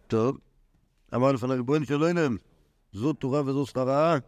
טוב. 0.07 0.39
אמר 1.15 1.33
לפני 1.33 1.55
ריבונו 1.55 1.85
של 1.85 2.03
עולם, 2.03 2.37
זו 2.93 3.13
תורה 3.13 3.43
וזו 3.47 3.67
שכרה. 3.67 4.19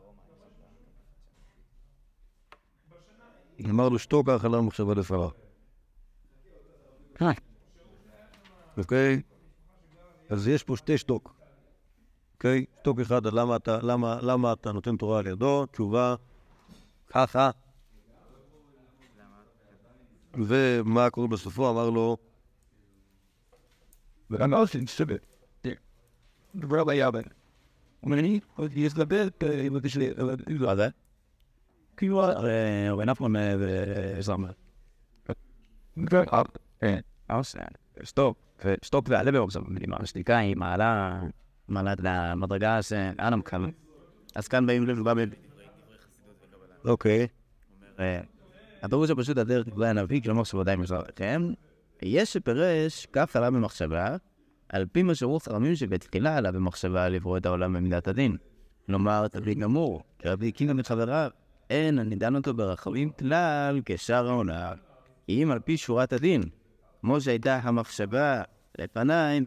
אמר 3.64 3.88
לו 3.88 3.98
שתוק 3.98 4.28
האכלה 4.28 4.58
ומחשבה 4.58 4.94
לפרה. 4.94 5.28
אוקיי? 8.78 9.22
אז 10.28 10.48
יש 10.48 10.62
פה 10.62 10.76
שתי 10.76 10.98
שתוק. 10.98 11.34
אוקיי? 12.34 12.64
שתוק 12.80 13.00
אחד, 13.00 13.26
למה 13.26 13.56
אתה, 13.56 13.78
למה, 13.82 14.18
למה 14.22 14.52
אתה 14.52 14.72
נותן 14.72 14.96
תורה 14.96 15.18
על 15.18 15.26
ידו? 15.26 15.66
תשובה, 15.66 16.14
ככה. 17.06 17.50
ומה 20.34 21.10
קורה 21.10 21.28
בסופו? 21.28 21.70
אמר 21.70 21.90
לו. 21.90 22.16
מה 30.60 30.76
זה? 30.76 30.88
רבי 32.92 33.04
נחמן 33.04 33.32
וזמר. 33.58 34.50
כן. 36.80 37.00
שתוק. 38.02 38.38
ושתוק 38.64 39.06
ועלה 39.08 39.32
באופן 39.32 39.60
מדימה. 39.68 39.96
היא 40.28 40.56
מעלה, 40.56 41.20
מעלה 41.68 41.92
את 41.92 42.00
המדרגה 42.04 42.82
שאנה 42.82 43.36
מקבל. 43.36 43.70
אז 44.34 44.48
כאן 44.48 44.66
באים 44.66 44.86
לבא 44.86 45.14
ב... 45.14 45.18
אוקיי, 46.84 47.26
הפירוש 48.82 49.10
הפשוט 49.10 49.38
הדרך 49.38 49.66
דברי 49.68 49.88
הנביא, 49.88 50.22
כלומר 50.22 50.44
שבוודאי 50.44 50.76
מזר 50.76 51.02
לכם. 51.08 51.42
יש 52.02 52.32
שפירש, 52.32 53.06
כך 53.12 53.36
עלה 53.36 53.50
במחשבה, 53.50 54.16
על 54.68 54.86
פי 54.92 55.02
מה 55.02 55.14
שרוח 55.14 55.48
הרמים 55.48 55.74
שבתחילה 55.74 56.36
עלה 56.36 56.52
במחשבה 56.52 57.08
לברוא 57.08 57.36
את 57.36 57.46
העולם 57.46 57.72
במידת 57.72 58.08
הדין. 58.08 58.36
כלומר, 58.86 59.28
תביא 59.28 59.54
גמור, 59.54 60.02
כי 60.18 60.28
רבי 60.28 60.48
עקיבא 60.48 60.72
מחבריו, 60.72 61.30
אין 61.70 61.98
הנידן 61.98 62.36
אותו 62.36 62.54
ברחמים 62.54 63.10
כלל 63.10 63.80
כשאר 63.84 64.28
העולם, 64.28 64.76
אם 65.28 65.48
על 65.52 65.58
פי 65.58 65.76
שורת 65.76 66.12
הדין, 66.12 66.42
כמו 67.00 67.20
שהייתה 67.20 67.56
המחשבה 67.62 68.42
לפניי, 68.78 69.40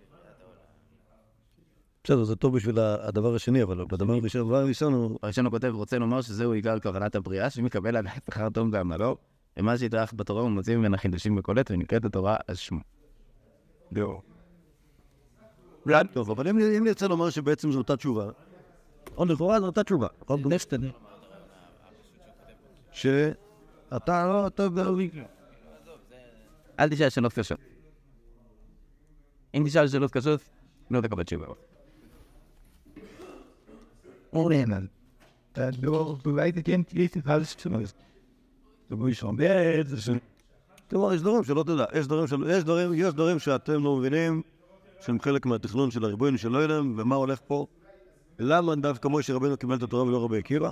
בסדר, 2.04 2.24
זה 2.24 2.36
טוב 2.36 2.56
בשביל 2.56 2.80
הדבר 2.80 3.36
השני, 3.36 3.64
אבל 3.64 3.86
בדבר 3.90 4.14
הראשון, 4.14 4.42
הדבר 4.42 4.58
הראשון 4.58 4.94
הוא... 4.94 5.20
הראשון 5.24 5.46
הכותב 5.46 5.72
רוצה 5.76 6.00
לומר 6.00 6.22
שזהו 6.22 6.52
עיקר 6.54 6.80
כוונת 6.80 7.16
הבריאה, 7.16 7.50
שמקבל 7.50 7.96
עליה 7.96 8.12
שכר 8.28 8.50
טוב 8.50 8.72
בעמלו, 8.72 9.18
ומה 9.58 9.78
שהתארך 9.78 10.14
בתורה 10.16 10.42
הוא 10.42 10.50
מוציא 10.50 10.78
ממנה 10.78 10.98
חידושים 10.98 11.36
בקולט, 11.36 11.72
ונקראת 11.72 12.06
התורה 12.06 12.38
על 12.48 12.56
שמו. 12.56 12.80
לא. 13.92 14.22
טוב, 16.14 16.32
אבל 16.32 16.48
אם 16.48 16.84
נרצה 16.84 17.08
לומר 17.08 17.30
שבעצם 17.30 17.72
זו 17.72 17.78
אותה 17.78 17.98
תשובה, 17.98 18.30
או 19.18 19.26
לכאורה 19.26 19.60
זו 19.60 19.66
אותה 19.66 19.84
תשובה? 19.84 20.08
שאתה 22.92 24.26
לא, 24.26 24.48
אתה... 24.48 24.68
אל 26.80 26.90
תשאל 26.90 27.10
שאלות 27.10 27.34
קשות. 27.34 27.60
אם 29.54 29.64
תשאל 29.68 29.88
שאלות 29.88 30.12
קשות, 30.12 30.42
לא 30.92 31.02
תקבל 31.02 31.24
תשובה. 31.24 31.46
אורנן. 34.34 34.86
לא, 35.82 36.18
אולי. 36.26 36.52
זה 36.52 36.62
זה 39.84 40.02
ש... 40.02 40.10
כלומר, 40.90 41.14
יש 41.14 41.22
דברים 41.22 41.44
שלא 41.44 41.64
תדע, 41.64 41.86
יש 41.94 42.08
דברים, 42.08 42.28
של, 42.28 42.44
יש 42.50 42.64
דברים, 42.64 42.94
יש 42.94 43.14
דברים 43.14 43.40
שאתם 43.40 43.84
לא 43.84 43.98
מבינים, 43.98 44.42
שהם 45.02 45.20
חלק 45.22 45.46
מהתכנון 45.46 45.92
של 45.92 46.06
הריבונו 46.06 46.38
של 46.38 46.56
אלוהים, 46.56 46.96
ומה 46.98 47.16
הולך 47.16 47.40
פה? 47.48 47.68
למה 48.40 48.76
דווקא 48.76 49.08
משה 49.08 49.34
רבנו 49.34 49.58
קיבל 49.58 49.76
את 49.76 49.84
התורה 49.84 50.04
ולא 50.04 50.24
רבי 50.24 50.38
עקיבא? 50.38 50.72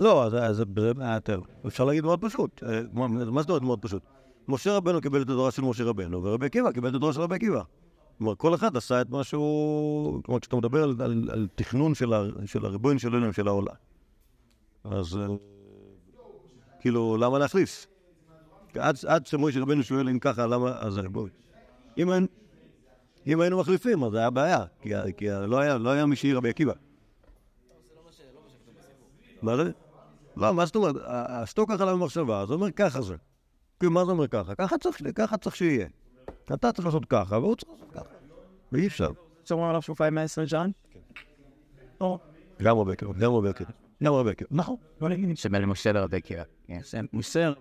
לא, 0.00 0.24
אז- 0.24 0.62
אפשר 1.66 1.84
להגיד 1.84 2.04
מאוד 2.04 2.20
פשוט. 2.20 2.62
אה, 2.62 2.80
מה 2.92 3.42
זאת 3.42 3.48
אומרת 3.50 3.62
מאוד 3.62 3.82
פשוט? 3.82 4.02
משה 4.48 4.76
רבנו 4.76 5.00
קיבל 5.00 5.22
את 5.22 5.28
התורה 5.28 5.50
של 5.50 5.62
משה 5.62 5.84
רבנו, 5.84 6.24
ורבי 6.24 6.46
עקיבא 6.46 6.72
קיבל 6.72 6.88
את 6.88 6.94
התורה 6.94 7.12
של 7.12 7.20
רבי 7.20 7.34
עקיבא. 7.34 7.62
כלומר, 8.18 8.34
כל 8.34 8.54
אחד 8.54 8.76
עשה 8.76 9.00
את 9.00 9.10
מה 9.10 9.24
שהוא... 9.24 10.22
כלומר, 10.22 10.40
כשאתה 10.40 10.56
מדבר 10.56 10.82
על, 10.82 10.96
על, 11.00 11.28
על 11.32 11.48
תכנון 11.54 11.94
של, 11.94 12.12
של 12.46 12.64
הריבונו 12.64 12.98
של 12.98 13.14
אלוהים 13.14 13.32
של 13.32 13.48
העולם, 13.48 13.74
אז 14.84 15.16
אה, 15.16 15.26
כאילו, 16.80 17.16
למה 17.16 17.38
להחליף? 17.38 17.86
עד, 18.78 18.96
עד 19.06 19.26
שמשה 19.26 19.60
רבנו 19.60 19.82
שואל 19.82 20.08
אם 20.08 20.18
ככה, 20.18 20.46
למה... 20.46 20.78
אז 20.78 20.98
בואי. 20.98 21.30
אם, 21.98 22.10
אם 23.26 23.40
היינו 23.40 23.58
מחליפים, 23.58 24.04
אז 24.04 24.12
זה 24.12 24.18
היה 24.18 24.30
בעיה, 24.30 24.64
כי, 24.82 24.90
כי 25.16 25.26
לא, 25.30 25.58
היה, 25.58 25.78
לא 25.78 25.90
היה 25.90 26.06
מי 26.06 26.16
שיהיה 26.16 26.36
רבי 26.36 26.48
עקיבא. 26.48 26.72
מה 29.42 29.56
זה? 29.56 29.70
לא, 30.36 30.54
מה 30.54 30.66
זאת 30.66 30.76
אומרת? 30.76 30.96
ה- 31.04 31.42
השתוק 31.42 31.72
ככה 31.72 31.84
למחשבה, 31.84 32.46
זה 32.46 32.54
אומר 32.54 32.70
ככה 32.70 33.00
זה. 33.00 33.16
כאילו, 33.78 33.92
מה 33.92 34.04
זה 34.04 34.10
אומר 34.10 34.28
ככה? 34.28 34.54
ככה 34.54 34.78
צריך, 34.78 35.02
ככה 35.14 35.36
צריך 35.36 35.56
שיהיה. 35.56 35.86
אתה 36.54 36.72
צריך 36.72 36.86
לעשות 36.86 37.04
ככה, 37.04 37.38
והוא 37.38 37.56
צריך 37.56 37.72
לעשות 37.72 37.90
ככה. 37.94 38.14
ואי 38.72 38.86
אפשר. 38.86 39.10
לומר 39.50 39.68
עליו 39.68 39.82
שהוא 39.82 39.96
חי 39.96 40.08
120 40.12 40.46
שנה? 40.46 40.66
גם 42.62 42.78
רבי 42.78 42.92
עקיבא, 42.92 43.12
גם 43.12 43.32
רבי 43.32 43.48
עקיבא. 43.48 43.70
גם 44.02 44.12
רבי 44.12 44.30
עקיבא. 44.30 44.48
נכון. 44.50 44.76
משה 45.66 45.92
לרבי 45.92 46.16
עקיבא. 46.16 46.42
כן, 46.66 46.80
זה 46.90 47.00
משה, 47.12 47.52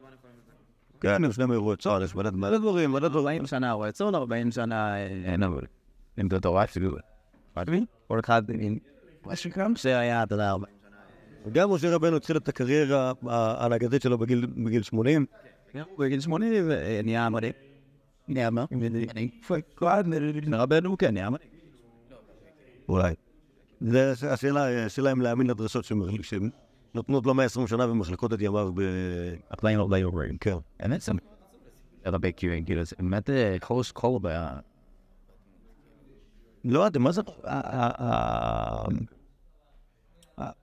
כן, 1.02 1.24
הם 1.24 1.32
שניהם 1.32 1.52
אירועי 1.52 1.78
צהר, 1.78 2.04
יש 2.04 2.16
מלא 2.16 2.58
דברים, 2.58 2.92
מלא 2.92 3.08
דברים. 3.08 3.26
40 3.26 3.46
שנה 3.46 3.72
רואה 3.72 3.92
צאן, 3.92 4.16
40 4.16 4.52
שנה 4.52 4.98
אין 5.26 5.44
אבל. 5.44 5.62
לימדו 6.18 6.40
תורה 6.40 6.64
אפילו. 6.64 6.98
כל 8.08 8.20
אחד 8.20 8.42
עם... 8.50 8.78
משהו 9.26 9.52
גם 9.56 9.76
שהיה, 9.76 10.24
אתה 10.24 10.36
יודע, 10.36 10.50
40 10.50 10.76
גם 11.52 11.72
משה 11.72 11.96
רבנו 11.96 12.16
התחיל 12.16 12.38
את 12.38 12.48
הקריירה 12.48 13.14
ההנהגתית 13.28 14.02
שלו 14.02 14.18
בגיל 14.18 14.46
בגיל 14.46 14.84
80. 14.84 15.26
שנה. 15.74 15.84
הוא 15.90 16.06
בגיל 16.06 16.20
80 16.20 16.70
ונהיה 16.70 17.30
מדהים. 17.30 17.54
נהיה 18.28 18.50
מה? 18.50 18.66
רבנו, 20.54 20.98
כן, 20.98 21.14
נהיה 21.14 21.30
מדהים. 21.30 21.50
אולי. 22.90 23.14
זה 23.82 24.12
השאלה, 24.32 24.86
השאלה 24.86 25.12
אם 25.12 25.22
להאמין 25.22 25.48
לדרשות 25.48 25.86
שנותנות 25.86 27.26
לו 27.26 27.34
120 27.34 27.68
שנה 27.68 27.92
ומחלקות 27.92 28.34
את 28.34 28.42
ימיו 28.42 28.72
ב... 28.76 28.82
40 29.52 29.80
40 29.80 30.06
40. 30.06 30.38
כן. 30.38 30.56
באמת 30.80 31.02
זה 31.02 31.12
רבי 32.06 32.28
עקיבא, 32.28 32.54
כאילו, 32.66 32.84
זה 32.84 32.96
באמת 33.00 33.30
אה, 33.30 33.58
כל 33.60 33.82
כל 33.94 34.12
הבעיה. 34.16 34.58
לא 36.66 36.80
יודע, 36.80 37.00
מה 37.00 37.12
זה... 37.12 37.22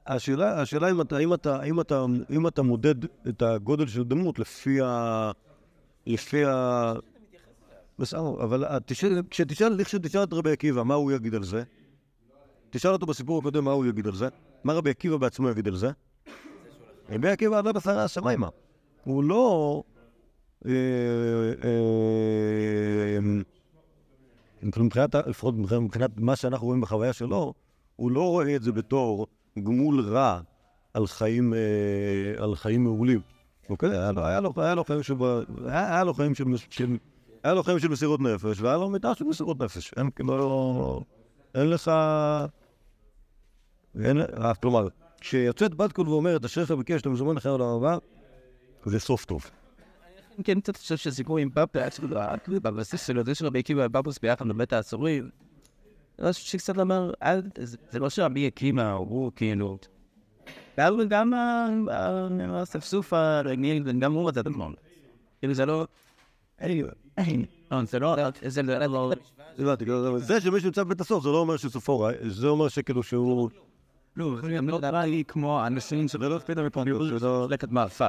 השאלה, 0.07 0.61
השאלה 0.63 0.91
אם 0.91 1.01
אתה, 1.01 1.19
אם 1.19 1.35
אתה, 1.35 1.63
אם 1.63 1.81
אתה, 1.81 2.05
אם 2.31 2.47
אתה 2.47 2.63
מודד 2.63 2.95
את 3.29 3.43
הגודל 3.43 3.87
של 3.87 4.05
דמות 4.05 4.39
לפי 4.39 4.81
ה... 4.81 5.31
לפי 6.07 6.45
ה... 6.45 6.93
בסדר, 7.99 8.21
אבל 8.21 8.65
תשאל, 8.87 9.23
כשתשאל, 9.31 9.73
לכשתשאל 9.73 10.23
את 10.23 10.33
רבי 10.33 10.53
עקיבא, 10.53 10.83
מה 10.83 10.95
הוא 10.95 11.13
יגיד 11.13 11.35
על 11.35 11.43
זה? 11.45 11.63
תשאל 12.71 12.91
אותו 12.91 13.07
בסיפור 13.07 13.39
הקודם 13.39 13.65
מה 13.65 13.71
הוא 13.71 13.87
יגיד 13.87 14.07
על 14.07 14.15
זה, 14.15 14.29
מה 14.65 14.73
רבי 14.73 14.91
עקיבא 14.91 15.17
בעצמו 15.17 15.49
יגיד 15.49 15.69
על 15.69 15.77
זה. 15.77 15.91
רבי 17.11 17.29
עקיבא 17.29 17.59
עלה 17.59 17.73
בשרה 17.73 18.05
השמיימה. 18.05 18.49
הוא 19.05 19.25
לא... 19.25 19.83
אה, 20.67 20.73
אה, 21.65 23.19
מבחינת, 24.63 25.15
ה- 25.15 25.21
לפחות 25.27 25.55
מבחינת- 25.55 25.83
מבחינת 25.83 26.11
מה 26.21 26.37
שאנחנו 26.37 26.67
רואים 26.67 26.81
בחוויה 26.81 27.13
שלו, 27.13 27.55
הוא 27.97 28.11
לא 28.11 28.23
רואה 28.31 28.57
את 28.57 28.63
זה 28.63 28.73
בתור 28.73 29.27
גמול 29.59 30.01
רע 30.01 30.41
על 30.95 31.07
חיים, 31.07 31.55
אה, 31.55 32.43
על 32.43 32.57
חיים 32.57 32.85
מעולים. 32.85 33.21
אוקיי? 33.71 33.91
היה 33.91 34.13
לו, 34.13 34.27
היה 34.27 34.41
לו, 34.41 34.53
היה 34.57 34.75
לו 34.75 34.85
חיים 34.85 35.03
של... 35.03 35.15
היה, 35.67 36.05
לו 36.05 36.15
חיים 36.15 36.35
של, 36.35 36.45
של... 36.71 36.97
היה 37.45 37.55
לו 37.55 37.63
חיים 37.63 37.79
של 37.79 37.89
מסירות 37.89 38.21
נפש, 38.21 38.61
והיה 38.61 38.77
לו 38.77 38.91
מידה 38.91 39.15
של 39.15 39.25
מסירות 39.25 39.61
נפש. 39.61 39.93
אין 39.97 40.11
כאילו... 40.11 41.05
אין 41.55 41.71
לך... 41.71 41.91
אין... 44.05 44.21
אה, 44.21 44.55
כלומר, 44.55 44.89
כשיוצאת 45.21 45.75
בת 45.75 45.93
קול 45.93 46.09
ואומרת, 46.09 46.45
אשריך 46.45 46.71
ביקש 46.71 47.01
את 47.01 47.07
המזומן 47.07 47.37
אחרי 47.37 47.51
העולם 47.51 47.67
הבא, 47.67 47.99
זה 48.85 49.01
סוף 49.01 49.25
טוב. 49.25 49.51
כן, 50.45 50.61
קצת 50.61 50.77
חושב 50.77 50.97
שהסיפור 50.97 51.39
עם 51.39 51.51
פאפה, 51.51 51.79
בבסיס 52.49 53.07
שלו, 53.07 53.25
זה 53.25 53.35
שרבי 53.35 53.59
עקיבא 53.59 53.87
ובבוס 53.87 54.19
ביחד 54.19 54.49
בבית 54.49 54.73
העצורים, 54.73 55.31
משהו 56.21 56.45
שקצת 56.47 56.79
אמר, 56.79 57.11
זה 57.59 57.77
זה 57.91 57.99
לא 57.99 58.11
שרבי 58.11 58.47
עקיבא 58.47 58.93
הוא 58.93 59.33
כאילו... 59.37 59.79
גם 60.79 61.01
גם 61.09 61.35
ה- 61.35 61.69
ה- 61.91 62.29
האספסוף 62.59 63.13
הרגיל, 63.13 63.93
גם 64.01 64.13
הוא 64.13 64.29
רצה 64.29 64.41
את 64.41 64.47
עצמו. 64.47 64.69
כאילו 65.41 65.55
זה 65.55 65.67
לא... 65.67 65.87
לא, 67.71 67.85
זה 67.85 67.99
לא... 67.99 68.17
זה 68.45 68.89
לא... 68.89 69.13
הבנתי, 69.59 69.85
כאילו, 69.85 70.19
זה 70.19 70.41
שמישהו 70.41 70.67
נמצא 70.67 70.85
בבית 70.85 71.01
הסוף, 71.01 71.25
זה 71.25 71.29
לא 71.29 71.39
אומר 71.39 71.57
שסופו 71.57 72.01
רע, 72.01 72.11
זה 72.27 72.47
אומר 72.47 72.69
שכאילו 72.69 73.03
שהוא... 73.03 73.51
לא, 74.17 74.37
זה 74.43 74.53
גם 74.53 74.69
לא 74.69 74.81
נראה 74.81 75.07
לי 75.07 75.23
כמו 75.29 75.67
אנשים 75.67 76.09
שלא 76.09 76.39
פתאום 76.39 76.67
מפרניות 76.67 77.03
שלא 77.21 77.49
לקט 77.51 77.71
מאפר. 77.71 78.07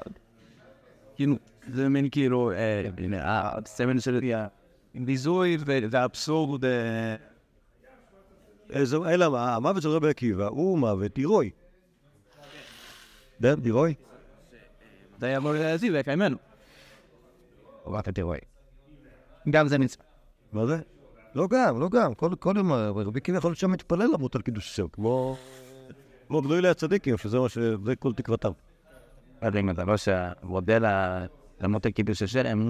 כאילו, 1.15 1.35
זה 1.73 1.89
מין 1.89 2.09
כאילו, 2.09 2.51
אה, 2.51 2.89
הנה, 2.97 3.17
הסמל 3.21 3.99
של 3.99 4.19
ביזוי 4.95 5.57
והאבסורד. 5.91 6.63
אה, 8.75 8.83
אלא 9.13 9.31
מה, 9.31 9.55
המוות 9.55 9.81
של 9.81 9.89
רבי 9.89 10.09
עקיבא 10.09 10.47
הוא 10.47 10.79
מוות 10.79 11.17
הירואי. 11.17 11.49
כן, 13.41 13.55
הירואי? 13.63 13.93
זה 15.19 15.37
להזיב 15.53 15.93
לקיימנו. 15.93 16.37
רק 17.85 18.07
אתה 18.09 18.21
רואה. 18.21 18.37
גם 19.49 19.67
זה 19.67 19.77
נצפה. 19.77 20.03
מה 20.53 20.65
זה? 20.65 20.77
לא 21.35 21.47
גם, 21.47 21.79
לא 21.79 21.89
גם. 21.89 22.13
כל- 22.13 22.35
קודם 22.39 22.71
רבי 22.71 23.21
עקיבא 23.21 23.37
יכול 23.37 23.49
להיות 23.49 23.57
שם 23.59 23.71
מתפלל 23.71 24.09
למות 24.13 24.35
על 24.35 24.41
קידוש 24.41 24.71
השם, 24.71 24.87
כמו... 24.87 25.37
כמו 26.27 26.41
גדולי 26.41 26.67
הצדיקים, 26.67 27.17
שזה 27.17 27.39
מה 27.39 27.49
ש... 27.49 27.57
זה 27.85 27.95
כל 27.95 28.13
תקוותם. 28.13 28.51
אז 29.41 29.55
אם 29.55 29.69
אתה 29.69 29.83
לא 29.83 29.97
שהמודל 29.97 30.85
ה... 30.85 31.25
למות 31.61 31.85
על 31.85 31.91
קידוש 31.91 32.21
השם, 32.21 32.69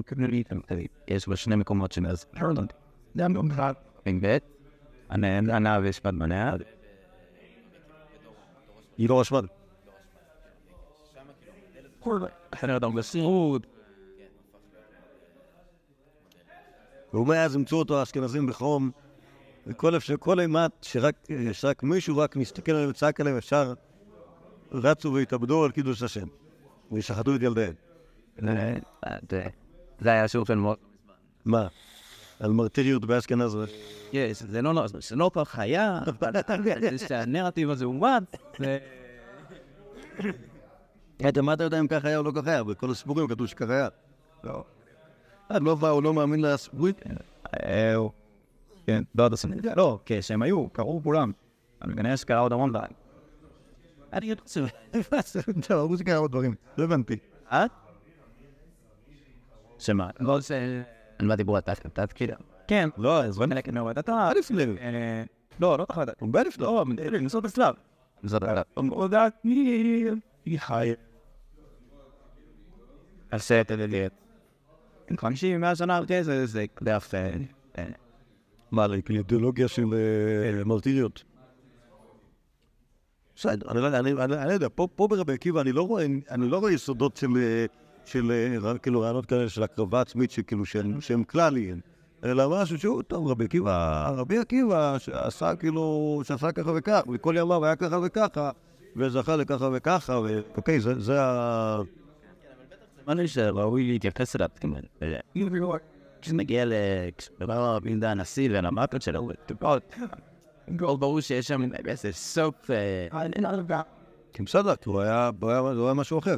יש 1.07 1.27
בה 1.27 1.35
שני 1.35 1.55
מקומות 1.55 1.91
שנעז. 1.91 2.25
גם 3.17 3.35
לא 3.35 3.41
מניה. 6.11 6.55
היא 8.97 9.09
לא 9.09 9.19
רשמד. 9.19 9.45
אחרי 12.51 12.75
אדם 12.75 12.95
בסירות. 12.95 13.67
ומאז 17.13 17.55
אימצו 17.55 17.75
אותו 17.79 17.99
האשכנזים 17.99 18.47
בחום, 18.47 18.91
וכל 19.67 19.97
אפשר, 19.97 20.17
כל 20.17 20.39
אימת 20.39 20.71
שרק, 20.81 21.15
שרק 21.51 21.83
מישהו 21.83 22.17
רק 22.17 22.35
מסתכל 22.35 22.71
עליהם 22.71 22.89
וצעק 22.89 23.19
עליהם, 23.19 23.37
ישר 23.37 23.73
רצו 24.71 25.13
והתאבדו 25.13 25.63
על 25.63 25.71
קידוש 25.71 26.03
השם, 26.03 26.27
וישחטו 26.91 27.35
את 27.35 27.41
ילדיהם. 27.41 27.73
זה 29.99 30.11
היה 30.11 30.27
שיעור 30.27 30.45
של 30.45 30.55
מאוד. 30.55 30.77
מה? 31.45 31.67
על 32.39 32.51
מרטיריות 32.51 33.05
באשכנז? 33.05 33.57
זה 34.31 34.61
לא, 34.61 34.87
זה 34.87 35.15
לא 35.15 35.31
כל 35.33 35.43
חיה, 35.43 35.99
זה 36.81 37.07
שהנרטיב 37.07 37.69
הזה 37.69 37.85
אומץ, 37.85 38.23
זה... 38.59 38.77
אתה 41.29 41.41
מה 41.41 41.53
אתה 41.53 41.63
יודע 41.63 41.79
אם 41.79 41.87
ככה 41.87 42.07
היה 42.07 42.17
או 42.17 42.23
לא 42.23 42.31
ככה 42.35 42.49
היה? 42.49 42.63
בכל 42.63 42.91
הסיפורים 42.91 43.27
כתוב 43.27 43.47
שככה 43.47 43.73
היה. 43.73 43.87
לא. 44.43 44.63
לא 45.49 45.75
בא, 45.75 45.89
הוא 45.89 46.03
לא 46.03 46.13
מאמין 46.13 46.41
לסיפורים? 46.41 46.93
כן, 48.87 49.03
לא 49.15 49.29
לא, 49.75 49.99
כשהם 50.05 50.41
היו, 50.41 50.69
קראו 50.69 51.01
כולם. 51.03 51.31
אני 51.81 51.95
כנראה 51.95 52.17
שקרה 52.17 52.39
עוד 52.39 52.53
המון 52.53 52.69
דברים. 52.69 52.91
אני 54.13 54.33
רוצה... 54.33 54.61
טוב, 55.67 55.85
המוזיקה 55.85 56.11
היה 56.11 56.17
עוד 56.17 56.31
דברים. 56.31 56.55
לא 56.77 56.83
הבנתי. 56.83 57.17
אה? 57.51 57.65
שמה? 59.79 60.09
לא, 60.19 60.39
זה... 60.39 60.83
על 61.19 61.27
מה 61.27 61.35
דיברו 61.35 61.57
אתה? 61.57 61.73
כאילו? 62.07 62.33
כן. 62.67 62.89
לא, 62.97 63.23
אז 63.23 63.37
בוא 63.37 63.47
חלק 63.47 63.69
מהורדת 63.69 63.99
אתה... 63.99 64.31
אלף 64.31 64.51
לב. 64.51 64.75
אה, 64.77 65.23
לא, 65.59 65.77
לא 65.77 65.85
תחת. 65.85 66.21
הוא 66.21 66.29
באלף 66.29 66.59
לא, 66.59 66.85
נסות 67.21 67.43
בשלב. 67.43 67.75
נסות 68.23 68.43
בשלב. 68.43 68.63
הודעת 68.75 69.33
מי... 69.43 70.05
היא 70.45 70.59
חי. 70.59 70.93
עשה 73.31 73.61
את 73.61 73.71
הלילית. 73.71 74.13
חמישים, 75.17 75.61
מאה 75.61 75.75
שנה, 75.75 75.99
כן, 76.07 76.21
זה 76.23 76.45
זה 76.45 76.65
דף... 76.83 77.11
אה, 77.13 77.29
אה, 77.77 77.85
מה, 78.71 78.87
לאידיאולוגיה 78.87 79.67
של 79.67 79.85
אה, 79.93 80.63
מרטיריות? 80.63 81.23
בסדר, 83.35 83.71
אני 83.71 83.81
לא 83.81 83.85
יודע, 83.85 83.99
לא 84.45 84.51
פה 84.95 85.07
ברבי 85.07 85.33
עקיבא 85.33 85.61
אני 85.61 85.71
לא 85.71 85.87
רואה 85.87 86.05
לא 86.37 86.57
יסודות 86.71 87.17
של, 87.17 87.27
אה, 87.37 87.65
של 88.07 88.31
אה, 88.65 88.77
כאילו 88.77 89.01
רעיונות 89.01 89.25
כאלה 89.25 89.49
של 89.49 89.63
הקרבה 89.63 90.01
עצמית 90.01 90.31
שכאילו 90.31 90.63
שהם 90.99 91.23
כלליים, 91.23 91.79
אלא 92.23 92.49
משהו 92.61 92.77
שהוא, 92.79 93.01
טוב, 93.03 93.27
רבי 93.27 93.45
עקיבא, 93.45 94.09
רבי 94.17 94.37
עקיבא 94.37 94.97
שעשה 94.99 95.55
כאילו, 95.55 96.21
שעשה 96.23 96.51
ככה 96.51 96.71
וכך, 96.75 97.01
וכל 97.13 97.35
ימיו 97.37 97.65
היה 97.65 97.75
ככה 97.75 97.99
וככה, 98.03 98.51
וזכה 98.95 99.35
לככה 99.35 99.69
וככה, 99.73 100.19
ואוקיי, 100.19 100.79
זה- 100.79 100.99
זה 100.99 101.21
ה... 101.21 101.77
מה 103.07 103.13
לי 103.13 103.27
שראוי 103.27 103.83
להתייחס 103.91 104.35
אליו, 104.35 104.49
כשנגיע 106.21 106.65
ל... 106.65 106.73
כשדבר 107.17 107.79
בינדה 107.79 108.11
הנשיא 108.11 108.49
ולמטות 108.51 109.01
שלו, 109.01 109.29
מאוד 110.67 110.99
ברור 110.99 111.21
שיש 111.21 111.47
שם 111.47 111.61
איזה 111.87 112.11
סוף... 112.11 112.71
אה, 112.71 113.07
כי 114.33 114.43
בסדר, 114.43 114.75
כי 114.75 114.89
הוא 114.89 115.01
היה 115.01 115.31
משהו 115.95 116.19
אחר. 116.19 116.35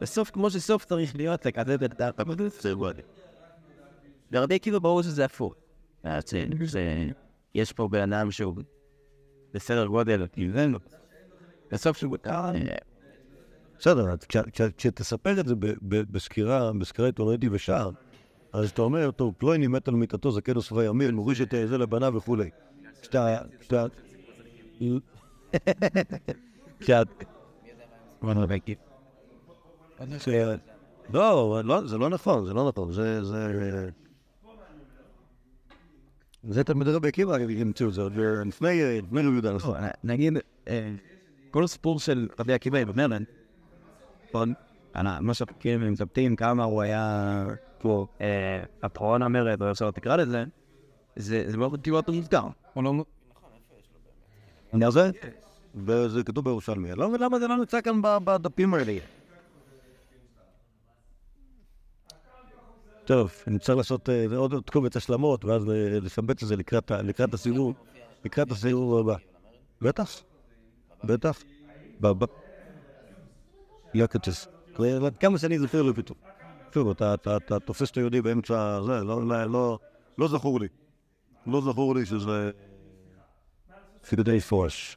בסוף, 0.00 0.30
כמו 0.30 0.50
שסוף 0.50 0.84
צריך 0.84 1.16
להיות, 1.16 1.46
לקדם 1.46 1.74
את 1.74 1.82
הדעת, 1.82 2.20
זה 2.60 2.72
גודל. 2.72 3.02
לרבי 4.30 4.54
עקיבא 4.54 4.78
ברור 4.78 5.02
שזה 5.02 5.24
הפוך. 5.24 5.54
זה- 6.64 7.08
יש 7.54 7.72
פה 7.72 7.88
בן 7.88 8.12
אדם 8.12 8.30
שהוא 8.30 8.54
בסדר 9.54 9.86
גודל, 9.86 10.26
כאילו, 10.32 10.78
בסוף 11.72 11.96
שהוא... 11.96 12.16
אה, 12.26 12.52
בסדר, 13.78 14.14
כשתספר 14.76 15.40
את 15.40 15.46
זה 15.46 15.54
בסקירה, 15.88 16.72
בסקירה 16.72 17.08
עיתונאית 17.08 17.44
יבשה, 17.44 17.84
אז 18.52 18.70
אתה 18.70 18.82
אומר, 18.82 19.10
טוב, 19.10 19.34
פלויני 19.38 19.66
מת 19.66 19.88
על 19.88 19.94
מיטתו, 19.94 20.32
זקן 20.32 20.56
ושבע 20.56 20.84
ימים, 20.84 21.14
מוריש 21.14 21.40
את 21.40 21.54
זה 21.66 21.78
לבניו 21.78 22.14
וכולי. 22.16 22.50
כשאתה... 23.02 23.38
כשאתה... 23.60 23.86
לא, 31.12 31.60
לא, 31.64 31.86
זה 31.86 31.98
לא 31.98 32.08
נכון, 32.08 32.46
זה 32.46 32.54
לא 32.54 32.68
נכון, 32.68 32.92
זה... 32.92 33.24
זה... 33.24 33.88
זה 36.48 36.64
תלמידי 36.64 36.92
רבי 36.92 37.08
עקיבא 37.08 37.34
המציאו 37.60 37.88
את 37.88 37.94
זה, 37.94 38.02
לפני 38.46 38.82
רבי 39.00 39.20
יהודה. 39.20 39.52
לא, 39.52 39.58
נגיד, 40.04 40.32
אה, 40.68 40.92
כל 41.50 41.64
הסיפור 41.64 42.00
של 42.00 42.28
רבי 42.38 42.52
עקיבא 42.52 42.84
במרלן, 42.84 43.22
נכון? 44.28 44.52
אני- 44.96 45.08
מה 45.20 45.34
שאנחנו 45.34 45.56
מכירים 45.56 45.80
ומתלבטים 45.88 46.36
כמה 46.36 46.64
הוא 46.64 46.82
היה 46.82 47.46
פה, 47.78 48.06
אה, 48.20 48.26
הפרעון 48.82 49.22
המרד, 49.22 49.62
או 49.62 49.68
איך 49.68 49.76
שלא 49.76 49.90
תקרא 49.90 50.16
לזה, 50.16 50.44
זה 51.16 51.44
זה 51.46 51.56
מאוד 51.56 51.80
כמעט 51.84 52.08
מוזכר. 52.08 52.46
הוא 52.74 52.84
לא... 52.84 53.04
העניין 54.72 54.88
הזה? 54.88 55.10
וזה 55.74 56.22
כתוב 56.24 56.44
בירושלמי. 56.44 56.90
אני 56.92 56.98
לא 56.98 57.08
מבין 57.08 57.20
למה 57.22 57.38
זה 57.38 57.48
לא 57.48 57.56
נמצא 57.56 57.80
כאן 57.80 58.00
בדפים 58.02 58.74
האלה. 58.74 58.92
טוב, 63.10 63.32
אני 63.46 63.58
צריך 63.58 63.78
לעשות 63.78 64.08
אה, 64.08 64.36
עוד 64.36 64.70
קובץ 64.70 64.96
השלמות, 64.96 65.44
ואז 65.44 65.70
אה, 65.70 66.00
לשבץ 66.00 66.42
את 66.42 66.48
זה 66.48 66.56
לקראת 66.56 67.34
הסיבוב, 67.34 67.74
לקראת 68.24 68.50
הסיבוב 68.50 68.98
הבא. 68.98 69.16
בטח, 69.82 70.22
בטח. 71.04 71.42
יקצ'ס. 73.94 74.48
כמה 75.20 75.38
שאני 75.38 75.58
זוכר 75.58 75.82
לו 75.82 75.94
פתאום. 75.94 76.18
שוב, 76.74 76.90
אתה- 76.90 77.14
תופס 77.64 77.90
את 77.90 77.96
היהודי 77.96 78.22
באמצע 78.22 78.82
זה, 78.82 79.04
לא- 79.04 79.26
לא- 79.28 79.44
לא- 79.44 79.78
לא 80.18 80.28
זכור 80.28 80.60
לי. 80.60 80.68
לא 81.46 81.60
זכור 81.60 81.94
לי 81.94 82.06
שזה... 82.06 82.50
פיקודי 84.08 84.40
פורש. 84.40 84.96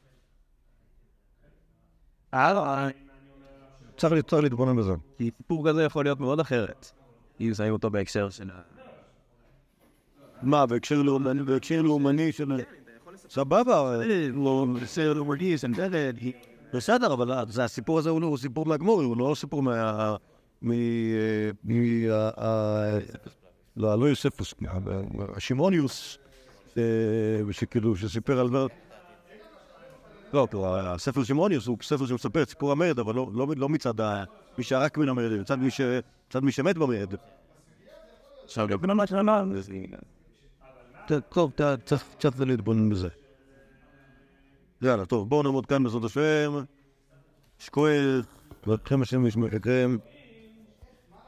צריך 3.96 4.32
להתבונן 4.42 4.76
בזה. 4.76 4.92
כי 5.16 5.30
סיפור 5.36 5.68
כזה 5.68 5.82
יכול 5.82 6.04
להיות 6.04 6.20
מאוד 6.20 6.40
אחרת. 6.40 6.92
אם 7.40 7.54
שמים 7.54 7.72
אותו 7.72 7.90
בהקשר 7.90 8.30
של 8.30 8.50
ה... 8.50 8.60
מה, 10.42 10.66
בהקשר 10.66 11.02
לאומני, 11.82 12.32
של... 12.32 12.52
סבבה, 13.28 13.96
בסדר, 16.74 17.12
אבל 17.12 17.46
זה- 17.48 17.64
הסיפור 17.64 17.98
הזה 17.98 18.10
הוא 18.10 18.20
לא- 18.20 18.36
סיפור 18.40 18.66
מהגמורי, 18.66 19.04
הוא 19.04 19.16
לא 19.16 19.34
סיפור 19.36 19.62
מה... 19.62 20.16
מ... 20.62 20.72
אה, 20.72 20.76
מ... 21.64 21.72
ה- 22.10 22.44
ה- 22.44 22.98
לא, 23.76 23.98
לא 23.98 24.06
יוספוס, 24.06 24.54
שמעוניוס, 25.38 26.18
אה, 26.78 26.82
שכאילו, 27.50 27.96
שסיפר 27.96 28.40
על... 28.40 28.48
לא, 30.32 30.48
הספר 30.80 31.24
שמעוניוס 31.24 31.66
הוא 31.66 31.78
ספר 31.82 32.06
שמספר 32.06 32.42
את 32.42 32.48
סיפור 32.48 32.72
המרד, 32.72 32.98
אבל 32.98 33.14
לא- 33.14 33.30
לא 33.34 33.46
לא 33.56 33.68
מצד 33.68 34.00
ה- 34.00 34.24
מי 34.58 34.64
שערק 34.64 34.98
מן 34.98 35.08
המרד, 35.08 35.32
מצד 35.40 36.42
מי 36.42 36.52
שמת 36.52 36.78
במרד. 36.78 37.14
עכשיו, 38.44 38.68
לא 38.68 38.76
בן 38.76 39.06
שלמה, 39.06 39.42
ת- 41.06 41.12
טוב, 41.28 41.52
ת- 41.54 41.84
צריך 41.84 42.04
קצת 42.18 42.38
להתבונן 42.38 42.90
בזה. 42.90 43.08
יאללה, 44.82 45.04
טוב, 45.06 45.28
בואו 45.28 45.42
נעמוד 45.42 45.66
כאן 45.66 45.82
בעזרת 45.84 46.04
השם. 46.04 46.52
שקוייל, 47.58 48.22
ואתכם 48.66 49.02
השם 49.02 49.26
ישמעכם. 49.26 49.96